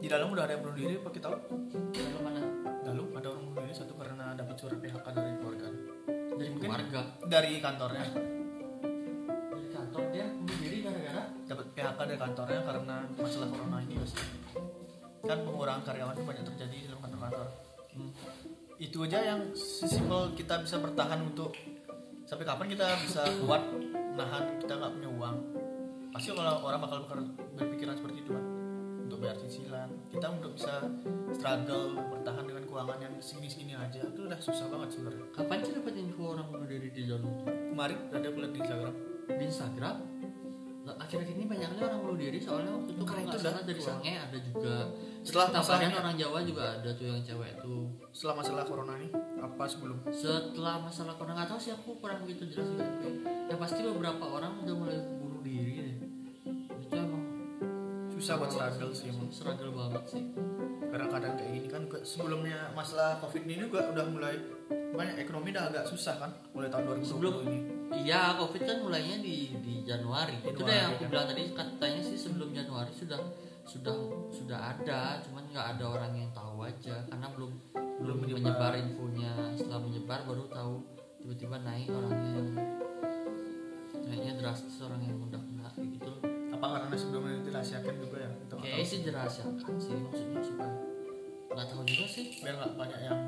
di 0.07 0.15
dalam 0.15 0.31
udah 0.31 0.47
ada 0.47 0.55
yang 0.55 0.63
bunuh 0.63 0.79
diri 0.79 0.95
apa 1.03 1.11
kita 1.11 1.27
Lalu 1.35 2.19
mana? 2.23 2.41
Dalam 2.87 3.11
ada 3.11 3.27
orang 3.27 3.45
bunuh 3.51 3.63
diri 3.67 3.75
satu 3.75 3.99
karena 3.99 4.39
dapat 4.39 4.55
surat 4.55 4.79
PHK 4.79 5.07
dari 5.11 5.33
keluarga. 5.43 5.69
Dari 6.07 6.51
Mungkin. 6.55 6.69
keluarga? 6.71 7.01
dari 7.27 7.53
kantornya. 7.59 8.07
Dari 9.51 9.69
kantor. 9.75 10.01
Dia 10.15 10.27
bunuh 10.31 10.59
diri 10.63 10.79
gara-gara? 10.87 11.23
Dapat 11.51 11.67
PHK 11.75 11.99
dari 12.07 12.19
kantornya 12.23 12.61
karena 12.63 12.97
masalah 13.19 13.49
corona 13.51 13.77
ini 13.83 13.95
mas. 13.99 14.13
Kan 15.27 15.39
pengurangan 15.43 15.83
karyawan 15.83 16.15
itu 16.15 16.23
banyak 16.23 16.45
terjadi 16.55 16.77
di 16.79 16.87
dalam 16.87 17.01
kantor-kantor. 17.03 17.49
Hmm. 17.97 18.13
itu 18.77 19.09
aja 19.09 19.25
yang 19.25 19.41
sesimpel 19.57 20.37
kita 20.37 20.61
bisa 20.61 20.77
bertahan 20.77 21.25
untuk 21.25 21.57
sampai 22.27 22.43
kapan 22.43 22.67
kita 22.75 22.87
bisa 23.07 23.23
kuat 23.47 23.63
nahan 24.19 24.59
kita 24.59 24.75
nggak 24.75 24.93
punya 24.99 25.11
uang? 25.15 25.37
Pasti 26.11 26.35
kalau 26.35 26.59
orang 26.67 26.81
bakal 26.83 26.99
berpikiran 27.55 27.95
seperti 27.95 28.27
itu 28.27 28.31
kan 28.35 28.45
untuk 29.07 29.23
bayar 29.23 29.39
cicilan. 29.39 29.89
Kita 30.11 30.27
untuk 30.35 30.59
bisa 30.59 30.91
struggle 31.31 31.95
bertahan 31.95 32.45
dengan 32.51 32.63
keuangan 32.67 32.99
yang 32.99 33.15
segini-segini 33.23 33.79
aja 33.79 34.03
itu 34.03 34.27
udah 34.27 34.41
susah 34.43 34.67
banget 34.67 34.99
sebenarnya. 34.99 35.25
Kapan 35.39 35.57
sih 35.63 35.75
dapat 35.79 35.95
info 35.95 36.35
orang 36.35 36.51
diri 36.67 36.91
di 36.91 37.03
jalur 37.07 37.47
kemarin 37.47 37.99
ada 38.11 38.27
aku 38.27 38.39
lihat 38.43 38.53
di 38.53 38.61
Instagram. 38.61 38.95
Di 39.27 39.45
Instagram 39.47 39.97
akhir-akhir 40.89 41.35
ini 41.35 41.45
banyak 41.45 41.69
kali 41.69 41.83
orang 41.83 42.01
bunuh 42.01 42.17
diri 42.17 42.39
soalnya 42.39 42.71
waktu 42.71 42.91
itu 42.93 43.03
Karena 43.03 43.23
itu 43.25 43.39
salah 43.41 43.63
dari. 43.63 43.81
Sange 43.81 44.13
ada 44.15 44.39
juga 44.39 44.75
Setelah 45.21 45.47
masalahnya- 45.53 45.99
orang 45.99 46.15
Jawa 46.15 46.39
juga 46.41 46.65
ada 46.73 46.91
tuh 46.93 47.05
yang 47.05 47.21
cewek 47.21 47.53
tuh 47.59 47.83
setelah 48.11 48.35
masalah 48.37 48.63
corona 48.63 48.95
ini 48.95 49.09
apa 49.37 49.65
sebelum? 49.65 49.99
Setelah 50.09 50.75
masalah 50.79 51.15
corona 51.15 51.35
nggak 51.35 51.51
tahu 51.51 51.61
sih 51.61 51.73
aku 51.73 51.91
kurang 51.97 52.23
begitu 52.23 52.47
jelas 52.47 52.69
juga. 52.69 52.87
Itu 52.87 53.09
ya 53.27 53.57
pasti 53.57 53.81
beberapa 53.83 54.25
orang 54.25 54.63
udah 54.63 54.75
mulai 54.77 54.97
bunuh 55.17 55.41
diri 55.41 55.73
deh. 55.77 55.97
Itu 56.81 56.95
emang 56.95 57.23
susah 58.13 58.35
buat 58.37 58.49
struggle 58.49 58.93
sih 58.93 59.11
emang. 59.11 59.27
Struggle 59.29 59.71
banget 59.73 60.05
sih. 60.09 60.23
Karena 60.87 61.07
kadang 61.11 61.35
kayak 61.35 61.51
gini 61.53 61.69
kan 61.69 61.83
sebelumnya 62.01 62.71
masalah 62.73 63.19
covid 63.19 63.43
ini 63.43 63.59
juga 63.61 63.85
udah 63.87 64.07
mulai 64.07 64.39
banyak 64.71 65.19
ekonomi 65.19 65.51
udah 65.51 65.69
agak 65.69 65.85
susah 65.85 66.15
kan 66.17 66.31
mulai 66.55 66.71
tahun 66.71 66.89
2020 66.95 67.05
Sebelum- 67.05 67.43
ini 67.45 67.59
iya 67.95 68.35
covid 68.35 68.63
kan 68.67 68.79
mulainya 68.83 69.23
di 69.23 69.55
di 69.63 69.75
Januari, 69.87 70.43
itu 70.43 70.61
dah 70.63 70.75
yang 70.75 70.91
aku 70.95 71.07
kan. 71.07 71.11
bilang 71.15 71.27
tadi 71.31 71.43
katanya 71.55 72.01
sih 72.03 72.19
sebelum 72.19 72.51
Januari 72.51 72.91
sudah 72.91 73.21
sudah 73.67 73.95
sudah 74.31 74.59
ada 74.75 75.19
cuman 75.27 75.43
nggak 75.51 75.67
ada 75.79 75.85
orang 75.87 76.13
yang 76.15 76.31
tahu 76.31 76.63
aja 76.67 77.03
karena 77.11 77.27
belum 77.35 77.53
belum 78.03 78.17
menyebar. 78.23 78.43
menyebar 78.43 78.73
infonya. 78.79 79.33
Setelah 79.55 79.81
menyebar 79.83 80.21
baru 80.27 80.45
tahu 80.51 80.75
tiba-tiba 81.23 81.57
naik 81.63 81.91
orangnya 81.91 82.31
yang 82.39 82.51
naiknya 84.07 84.33
drastis 84.39 84.79
orang 84.83 85.03
yang 85.03 85.19
udah 85.19 85.43
kena 85.43 85.69
gitu 85.75 86.13
apa 86.57 86.67
karena 86.73 86.95
sebelumnya 86.97 87.33
itu 87.37 87.43
dirahasiakan 87.53 87.95
juga 88.01 88.17
ya? 88.23 88.31
Kayaknya 88.49 88.87
sih 88.87 88.99
dirahasiakan 89.05 89.75
sih 89.77 89.95
maksudnya 89.99 90.41
supaya 90.41 90.73
nggak 91.53 91.67
tahu 91.69 91.83
juga 91.85 92.07
sih. 92.07 92.25
biar 92.41 92.55
nggak 92.55 92.73
banyak 92.79 93.01
yang 93.03 93.21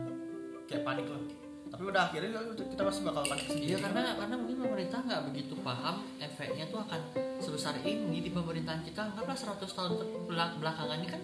kayak 0.71 0.83
panik 0.87 1.07
lah 1.11 1.48
tapi 1.69 1.83
udah 1.85 2.03
akhirnya 2.03 2.31
kita 2.57 2.83
pasti 2.83 3.01
bakal 3.03 3.23
panik 3.23 3.45
sendiri 3.45 3.69
Iya 3.69 3.79
karena 3.79 4.03
karena 4.17 4.35
mungkin 4.35 4.57
pemerintah 4.59 5.01
nggak 5.01 5.23
begitu 5.29 5.55
paham 5.61 5.97
efeknya 6.19 6.65
tuh 6.67 6.81
akan 6.81 7.01
sebesar 7.39 7.75
ini 7.83 8.19
di 8.19 8.31
pemerintahan 8.31 8.83
kita. 8.83 9.01
Anggaplah 9.07 9.37
100 9.37 9.69
tahun 9.69 9.91
belak- 10.27 10.57
belakangan 10.57 10.97
ini 10.97 11.09
kan 11.09 11.23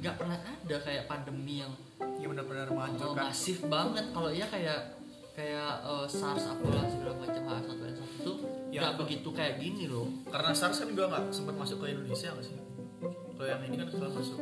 nggak 0.00 0.14
pernah 0.16 0.36
ada 0.38 0.76
kayak 0.80 1.04
pandemi 1.04 1.60
yang 1.60 1.72
ya 2.16 2.26
benar-benar 2.26 2.66
menghancurkan 2.68 3.28
masif 3.28 3.58
banget. 3.66 4.04
Kalau 4.08 4.30
iya 4.30 4.46
kayak 4.46 4.80
kayak 5.30 5.72
eh, 5.82 6.06
SARS 6.06 6.44
apalah 6.46 6.86
segala 6.86 7.14
macam 7.16 7.42
H1N1 7.44 8.00
itu 8.16 8.32
Ya, 8.70 8.80
nggak 8.80 8.92
apa? 8.94 9.00
begitu 9.02 9.28
kayak 9.30 9.54
gini 9.58 9.84
loh. 9.84 10.06
Karena 10.24 10.54
SARS 10.54 10.78
kan 10.78 10.88
juga 10.88 11.10
nggak 11.10 11.24
sempat 11.30 11.54
masuk 11.56 11.82
ke 11.82 11.86
Indonesia 11.90 12.30
nggak 12.30 12.44
sih? 12.44 12.54
Kalau 13.34 13.46
yang 13.48 13.60
ini 13.64 13.74
kan 13.74 13.86
setelah 13.88 14.12
masuk. 14.12 14.38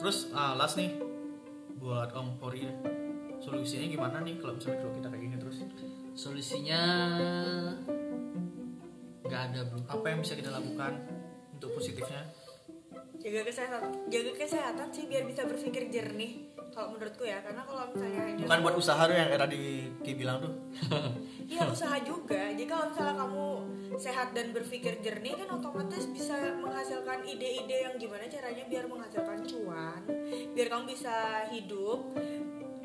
Terus 0.00 0.18
ah 0.32 0.56
last 0.56 0.80
nih 0.80 0.90
buat 1.80 2.12
Om 2.12 2.36
Pori 2.36 2.68
deh. 2.68 2.76
solusinya 3.40 3.88
gimana 3.88 4.20
nih 4.20 4.36
kalau 4.36 4.52
misalnya 4.52 4.84
kalau 4.84 4.92
kita 5.00 5.08
kayak 5.08 5.22
gini 5.24 5.36
terus? 5.40 5.58
Solusinya 6.12 6.82
nggak 9.24 9.42
ada 9.48 9.60
bro. 9.64 9.80
Apa 9.88 10.06
yang 10.12 10.20
bisa 10.20 10.36
kita 10.36 10.52
lakukan 10.52 11.00
untuk 11.56 11.72
positifnya? 11.72 12.28
Jaga 13.16 13.40
kesehatan 13.48 14.12
jaga 14.12 14.32
kesehatan 14.36 14.88
sih 14.92 15.08
biar 15.08 15.24
bisa 15.24 15.48
berpikir 15.48 15.88
jernih 15.88 16.49
kalau 16.70 16.94
menurutku 16.94 17.26
ya 17.26 17.42
karena 17.42 17.62
kalau 17.66 17.84
misalnya 17.90 18.20
hanya 18.24 18.42
bukan 18.46 18.58
buat 18.62 18.76
usaha 18.78 19.02
tuh 19.06 19.16
yang 19.16 19.30
era 19.30 19.46
di 19.46 19.90
Ki 20.00 20.12
bilang 20.14 20.38
tuh 20.42 20.54
Iya 21.50 21.66
usaha 21.66 21.98
juga. 22.06 22.54
Jadi 22.54 22.62
kalau 22.70 22.94
misalnya 22.94 23.14
kamu 23.26 23.48
sehat 23.98 24.30
dan 24.38 24.54
berpikir 24.54 25.02
jernih 25.02 25.34
kan 25.34 25.50
otomatis 25.58 26.06
bisa 26.06 26.54
menghasilkan 26.62 27.26
ide-ide 27.26 27.90
yang 27.90 27.98
gimana 27.98 28.30
caranya 28.30 28.62
biar 28.70 28.86
menghasilkan 28.86 29.42
cuan, 29.42 30.02
biar 30.54 30.66
kamu 30.70 30.94
bisa 30.94 31.42
hidup 31.50 32.14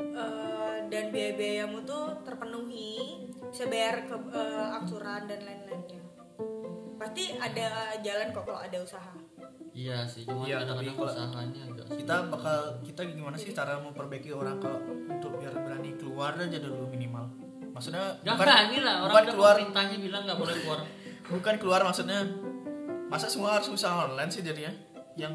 eh, 0.01 0.77
dan 0.89 1.13
biaya-biayamu 1.13 1.85
tuh 1.85 2.25
terpenuhi, 2.25 3.29
bisa 3.53 3.69
bayar 3.69 4.09
ke 4.09 4.17
eh, 4.33 4.77
angsuran 4.81 5.29
dan 5.29 5.45
lain-lainnya. 5.45 6.01
Pasti 6.97 7.37
ada 7.37 7.93
jalan 8.01 8.33
kok 8.33 8.49
kalau 8.49 8.65
ada 8.65 8.81
usaha. 8.81 9.13
Iya 9.75 10.07
sih 10.07 10.23
cuma 10.23 10.47
tapi 10.47 10.55
kadang-kadang 10.55 10.95
kalau- 10.95 11.11
usahanya 11.11 11.61
agak 11.67 11.85
kita 11.99 12.15
bakal 12.31 12.57
kita 12.81 13.01
gimana 13.11 13.35
sih 13.35 13.51
cara 13.51 13.75
memperbaiki 13.77 14.31
orang 14.31 14.55
kalau 14.57 14.79
untuk 14.87 15.35
biar 15.35 15.51
berani 15.51 15.91
keluar 15.99 16.31
aja 16.33 16.57
dulu 16.57 16.87
minimal. 16.87 17.27
Maksudnya 17.75 18.15
Gak 18.23 18.39
bukan, 18.39 18.47
berani 18.47 18.77
lah 18.79 18.95
orang 19.03 19.11
bukan 19.11 19.23
udah 19.23 19.33
keluar 19.35 19.53
pemerintahnya 19.59 19.97
bilang 19.99 20.21
nggak 20.23 20.39
boleh 20.39 20.55
keluar. 20.63 20.79
Bukan 21.25 21.55
keluar 21.57 21.81
maksudnya 21.81 22.21
masa 23.09 23.25
semua 23.25 23.57
harus 23.57 23.67
usaha 23.67 24.05
online 24.05 24.29
sih 24.29 24.45
jadinya 24.45 24.69
yang 25.17 25.33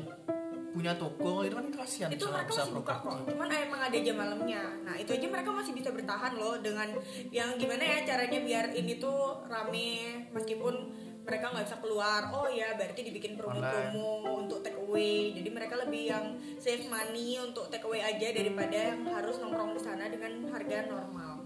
punya 0.70 0.94
toko 0.94 1.42
itu 1.42 1.50
kan 1.50 1.66
kasihan 1.74 2.07
itu 2.14 2.31
mereka 2.31 2.55
masih 2.55 2.70
buka 2.79 2.94
kok 3.03 3.26
cuman 3.26 3.50
emang 3.50 3.81
ada 3.90 3.98
jam 3.98 4.14
malamnya. 4.14 4.62
Nah 4.87 4.94
itu 4.94 5.11
aja 5.11 5.26
mereka 5.26 5.50
masih 5.50 5.74
bisa 5.74 5.90
bertahan 5.90 6.38
loh 6.38 6.55
dengan 6.62 6.94
yang 7.35 7.59
gimana 7.59 7.83
ya 7.83 7.98
caranya 8.07 8.38
biar 8.38 8.64
ini 8.70 9.03
tuh 9.03 9.42
rame 9.50 10.31
meskipun 10.31 10.74
mereka 11.20 11.52
nggak 11.52 11.66
bisa 11.66 11.78
keluar. 11.78 12.20
Oh 12.33 12.48
ya 12.48 12.74
berarti 12.74 13.00
dibikin 13.02 13.37
promo-promo 13.37 14.40
untuk 14.40 14.61
take 14.61 14.76
away. 14.76 15.35
Jadi 15.37 15.48
mereka 15.48 15.74
lebih 15.78 16.02
yang 16.09 16.24
save 16.56 16.87
money 16.87 17.37
untuk 17.38 17.68
take 17.68 17.85
away 17.85 18.00
aja 18.00 18.28
daripada 18.30 18.76
yang 18.94 19.00
harus 19.06 19.37
nongkrong 19.38 19.76
di 19.76 19.83
sana 19.83 20.09
dengan 20.09 20.48
harga 20.48 20.88
normal. 20.88 21.44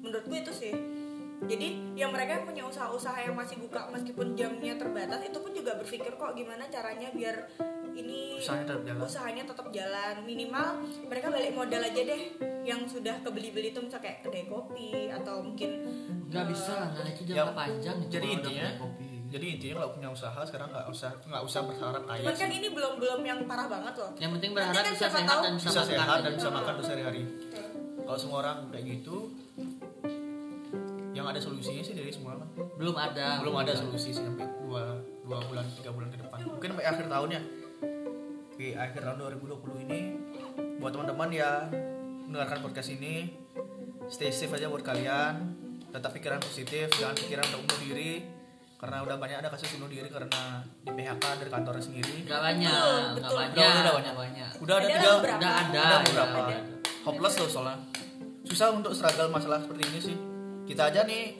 Menurutku 0.00 0.34
itu 0.34 0.52
sih. 0.52 0.74
Jadi 1.40 1.96
yang 1.96 2.12
mereka 2.12 2.36
yang 2.36 2.44
punya 2.44 2.68
usaha-usaha 2.68 3.16
yang 3.24 3.32
masih 3.32 3.56
buka 3.56 3.88
meskipun 3.88 4.36
jamnya 4.36 4.76
terbatas 4.76 5.24
itu 5.24 5.40
pun 5.40 5.56
juga 5.56 5.72
berpikir 5.72 6.12
kok 6.12 6.36
gimana 6.36 6.68
caranya 6.68 7.08
biar 7.16 7.48
ini 7.96 8.36
Usahanya 8.36 8.68
tetap 8.68 8.80
jalan. 8.84 9.00
usahanya 9.00 9.44
tetap 9.48 9.66
jalan. 9.72 10.14
Minimal 10.22 10.66
mereka 11.08 11.26
balik 11.32 11.52
modal 11.56 11.80
aja 11.80 11.96
deh 11.96 12.22
yang 12.60 12.84
sudah 12.84 13.24
kebeli-beli 13.24 13.72
itu 13.72 13.80
misalnya 13.80 14.04
kayak 14.04 14.18
kedai 14.20 14.44
kopi 14.46 15.08
atau 15.08 15.40
mungkin 15.40 15.70
nggak 16.28 16.44
eh, 16.44 16.48
bisa 16.52 16.72
lah 16.76 16.88
nah 16.92 17.08
itu 17.08 17.22
Ya, 17.26 17.42
jangka 17.42 17.54
panjang 17.56 17.96
itu 17.98 18.10
jadi 18.12 18.26
intinya 18.36 18.68
kopi 18.78 19.09
jadi 19.30 19.46
intinya 19.46 19.74
kalau 19.78 19.90
punya 19.94 20.08
usaha 20.10 20.40
sekarang 20.42 20.68
nggak 20.74 20.86
usah 20.90 21.10
nggak 21.22 21.42
usah 21.46 21.60
berharap 21.62 22.02
kaya 22.02 22.22
cuman 22.26 22.34
kan 22.34 22.50
ini 22.50 22.68
belum 22.74 22.92
belum 22.98 23.20
yang 23.22 23.38
parah 23.46 23.66
banget 23.70 23.94
loh. 23.94 24.10
Yang 24.18 24.30
penting 24.38 24.50
berharap 24.58 24.74
kan 24.74 24.86
bisa 24.90 25.06
sehat 25.06 25.30
tahu 25.30 25.40
dan 25.46 25.52
bisa, 25.54 25.68
bisa 25.70 25.78
makan. 25.78 25.90
sehat 25.94 26.18
dan 26.18 26.32
bisa 26.34 26.50
makan 26.50 26.72
tuh 26.74 26.84
sehari-hari. 26.84 27.22
Kalau 28.02 28.18
semua 28.18 28.36
orang 28.42 28.58
kayak 28.74 28.84
gitu 28.90 29.16
yang 31.14 31.26
ada 31.30 31.38
solusinya 31.38 31.82
sih 31.86 31.94
dari 31.94 32.10
semua 32.10 32.42
kan 32.42 32.48
belum 32.74 32.96
ada. 32.98 33.38
Belum 33.38 33.56
ada 33.62 33.72
solusi 33.78 34.10
sih 34.10 34.18
sampai 34.18 34.50
dua 34.66 34.98
dua 35.22 35.38
bulan 35.46 35.64
tiga 35.78 35.94
bulan 35.94 36.10
ke 36.10 36.18
depan. 36.18 36.38
Mungkin 36.50 36.68
sampai 36.74 36.86
akhir 36.90 37.06
tahunnya 37.06 37.40
di 38.58 38.66
akhir 38.76 39.00
tahun 39.00 39.16
2020 39.40 39.86
ini 39.88 40.00
buat 40.82 40.92
teman-teman 40.92 41.30
ya 41.32 41.70
mendengarkan 42.26 42.60
podcast 42.66 42.92
ini 42.92 43.30
stay 44.10 44.34
safe 44.34 44.50
aja 44.58 44.66
buat 44.66 44.82
kalian. 44.82 45.54
Tetap 45.94 46.10
pikiran 46.18 46.42
positif 46.42 46.90
jangan 46.98 47.14
pikiran 47.14 47.46
untuk 47.46 47.62
bunuh 47.70 47.78
diri 47.94 48.39
karena 48.80 48.96
udah 48.98 49.16
banyak 49.16 49.36
ada 49.36 49.48
kasus 49.48 49.76
bunuh 49.76 49.86
diri 49.86 50.08
karena 50.08 50.40
di 50.80 50.90
PHK 50.90 51.24
dari 51.36 51.50
kantornya 51.50 51.84
sendiri. 51.84 52.24
Nggak 52.24 52.40
banyak 52.40 52.72
Betul, 52.72 52.96
nggak 52.96 53.12
betul. 53.14 53.36
banyak 53.36 53.52
Udah, 53.52 53.68
udah 53.76 53.92
banyak. 53.92 54.14
banyak. 54.16 54.50
Udah 54.56 54.74
ada 54.74 54.80
Ada 54.80 54.88
tiga 54.90 55.10
udah 55.10 55.34
ada 55.36 55.48
ada 55.52 55.76
ya, 55.76 55.98
beberapa 56.02 56.38
ada. 56.42 56.58
hopeless 57.02 57.34
loh 57.36 57.50
soalnya. 57.50 57.76
Susah 58.42 58.68
untuk 58.70 58.92
struggle 58.92 59.28
masalah 59.28 59.60
seperti 59.60 59.82
ini 59.86 59.98
sih. 60.00 60.16
Kita 60.64 60.88
aja 60.88 61.04
nih 61.04 61.36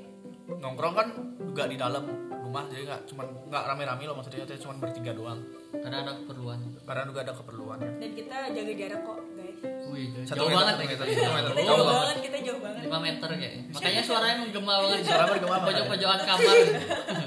nongkrong 0.53 0.95
kan 0.95 1.09
juga 1.41 1.65
di 1.65 1.75
dalam 1.75 2.05
rumah 2.41 2.67
jadi 2.67 2.83
nggak 2.83 3.01
cuman 3.07 3.27
nggak 3.47 3.63
rame-rame 3.65 4.03
loh 4.05 4.15
maksudnya 4.15 4.43
kita 4.43 4.61
cuma 4.61 4.77
bertiga 4.77 5.13
doang. 5.13 5.41
Karena 5.73 6.03
ada 6.03 6.13
keperluan. 6.15 6.59
Karena 6.83 7.03
juga 7.07 7.21
ada 7.23 7.33
keperluan. 7.33 7.79
Ya 7.79 7.91
dan 7.97 8.11
kita 8.13 8.37
jaga 8.51 8.73
jarak 8.77 9.01
kok 9.01 9.19
guys. 9.33 9.59
Wih 9.87 10.07
Satu 10.23 10.37
jauh 10.37 10.49
meter, 10.49 10.59
banget 10.61 10.75
ya 10.75 10.83
meter, 10.85 11.07
kita. 11.09 11.27
meter. 11.31 11.51
kita 11.51 11.61
Jauh 11.61 11.67
jauh 11.71 11.79
banget. 11.81 11.95
banget. 11.97 12.17
Kita 12.21 12.39
jauh 12.43 12.61
banget. 12.61 12.81
5 12.83 12.99
meter 13.01 13.29
kayaknya 13.33 13.63
makanya 13.71 14.03
suaranya 14.03 14.37
menggema 14.41 14.73
banget. 14.77 14.99
Suara 15.01 15.25
bergema 15.27 15.51
banget. 15.53 15.67
pojok-pojokan 15.71 16.19
kamar 16.21 16.39
di 16.51 16.67
sudut 16.67 16.99
kamar 17.07 17.20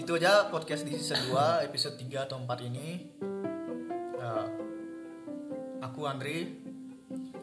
itu 0.00 0.16
aja 0.16 0.48
podcast 0.48 0.88
di 0.88 0.96
season 0.96 1.28
2 1.28 1.68
episode 1.68 2.00
3 2.00 2.24
atau 2.24 2.40
4 2.40 2.68
ini. 2.72 3.12
Ya, 4.16 4.48
aku 5.84 6.08
Andri. 6.08 6.56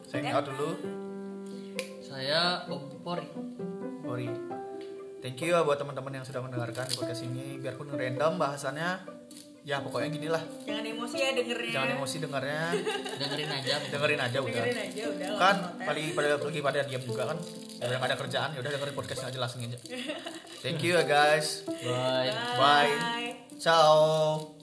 Signing 0.02 0.34
out 0.34 0.42
dulu. 0.42 0.74
Saya 2.02 2.66
Om 2.66 2.98
Pori. 4.02 4.26
Thank 5.22 5.38
you 5.46 5.54
ya 5.54 5.62
buat 5.62 5.78
teman-teman 5.78 6.18
yang 6.18 6.26
sudah 6.26 6.42
mendengarkan 6.42 6.90
di 6.90 6.98
podcast 6.98 7.22
ini. 7.22 7.62
Biarpun 7.62 7.94
random 7.94 8.42
bahasannya, 8.42 9.06
ya 9.68 9.84
pokoknya 9.84 10.08
gini 10.08 10.28
lah. 10.32 10.40
jangan 10.64 10.80
emosi 10.80 11.16
ya 11.20 11.30
dengernya 11.36 11.72
Jangan 11.76 11.90
emosi 12.00 12.16
dengarnya, 12.24 12.62
dengerin 13.20 13.50
aja 13.52 13.74
dengerin 13.92 14.20
aja 14.24 14.38
udah. 14.40 14.64
dengerin 14.64 14.80
aja 14.80 15.02
udah 15.12 15.28
Kan 15.36 15.56
paling 15.84 16.06
pada 16.16 16.28
lagi 16.40 16.60
pada 16.64 16.80
diam 16.88 17.02
juga 17.04 17.22
kan. 17.28 17.38
Ada 17.78 17.92
yang 17.94 18.04
ada 18.08 18.16
kerjaan, 18.16 18.48
ya 18.56 18.58
udah 18.64 18.72
dengerin 18.72 18.96
podcast 18.96 19.28
aja 19.28 19.36
langsung 19.36 19.60
aja. 19.60 19.76
Thank 20.64 20.80
you 20.88 20.96
ya 20.96 21.04
guys. 21.04 21.68
bye 21.68 22.32
Bye. 22.56 22.96
Ciao. 23.60 24.57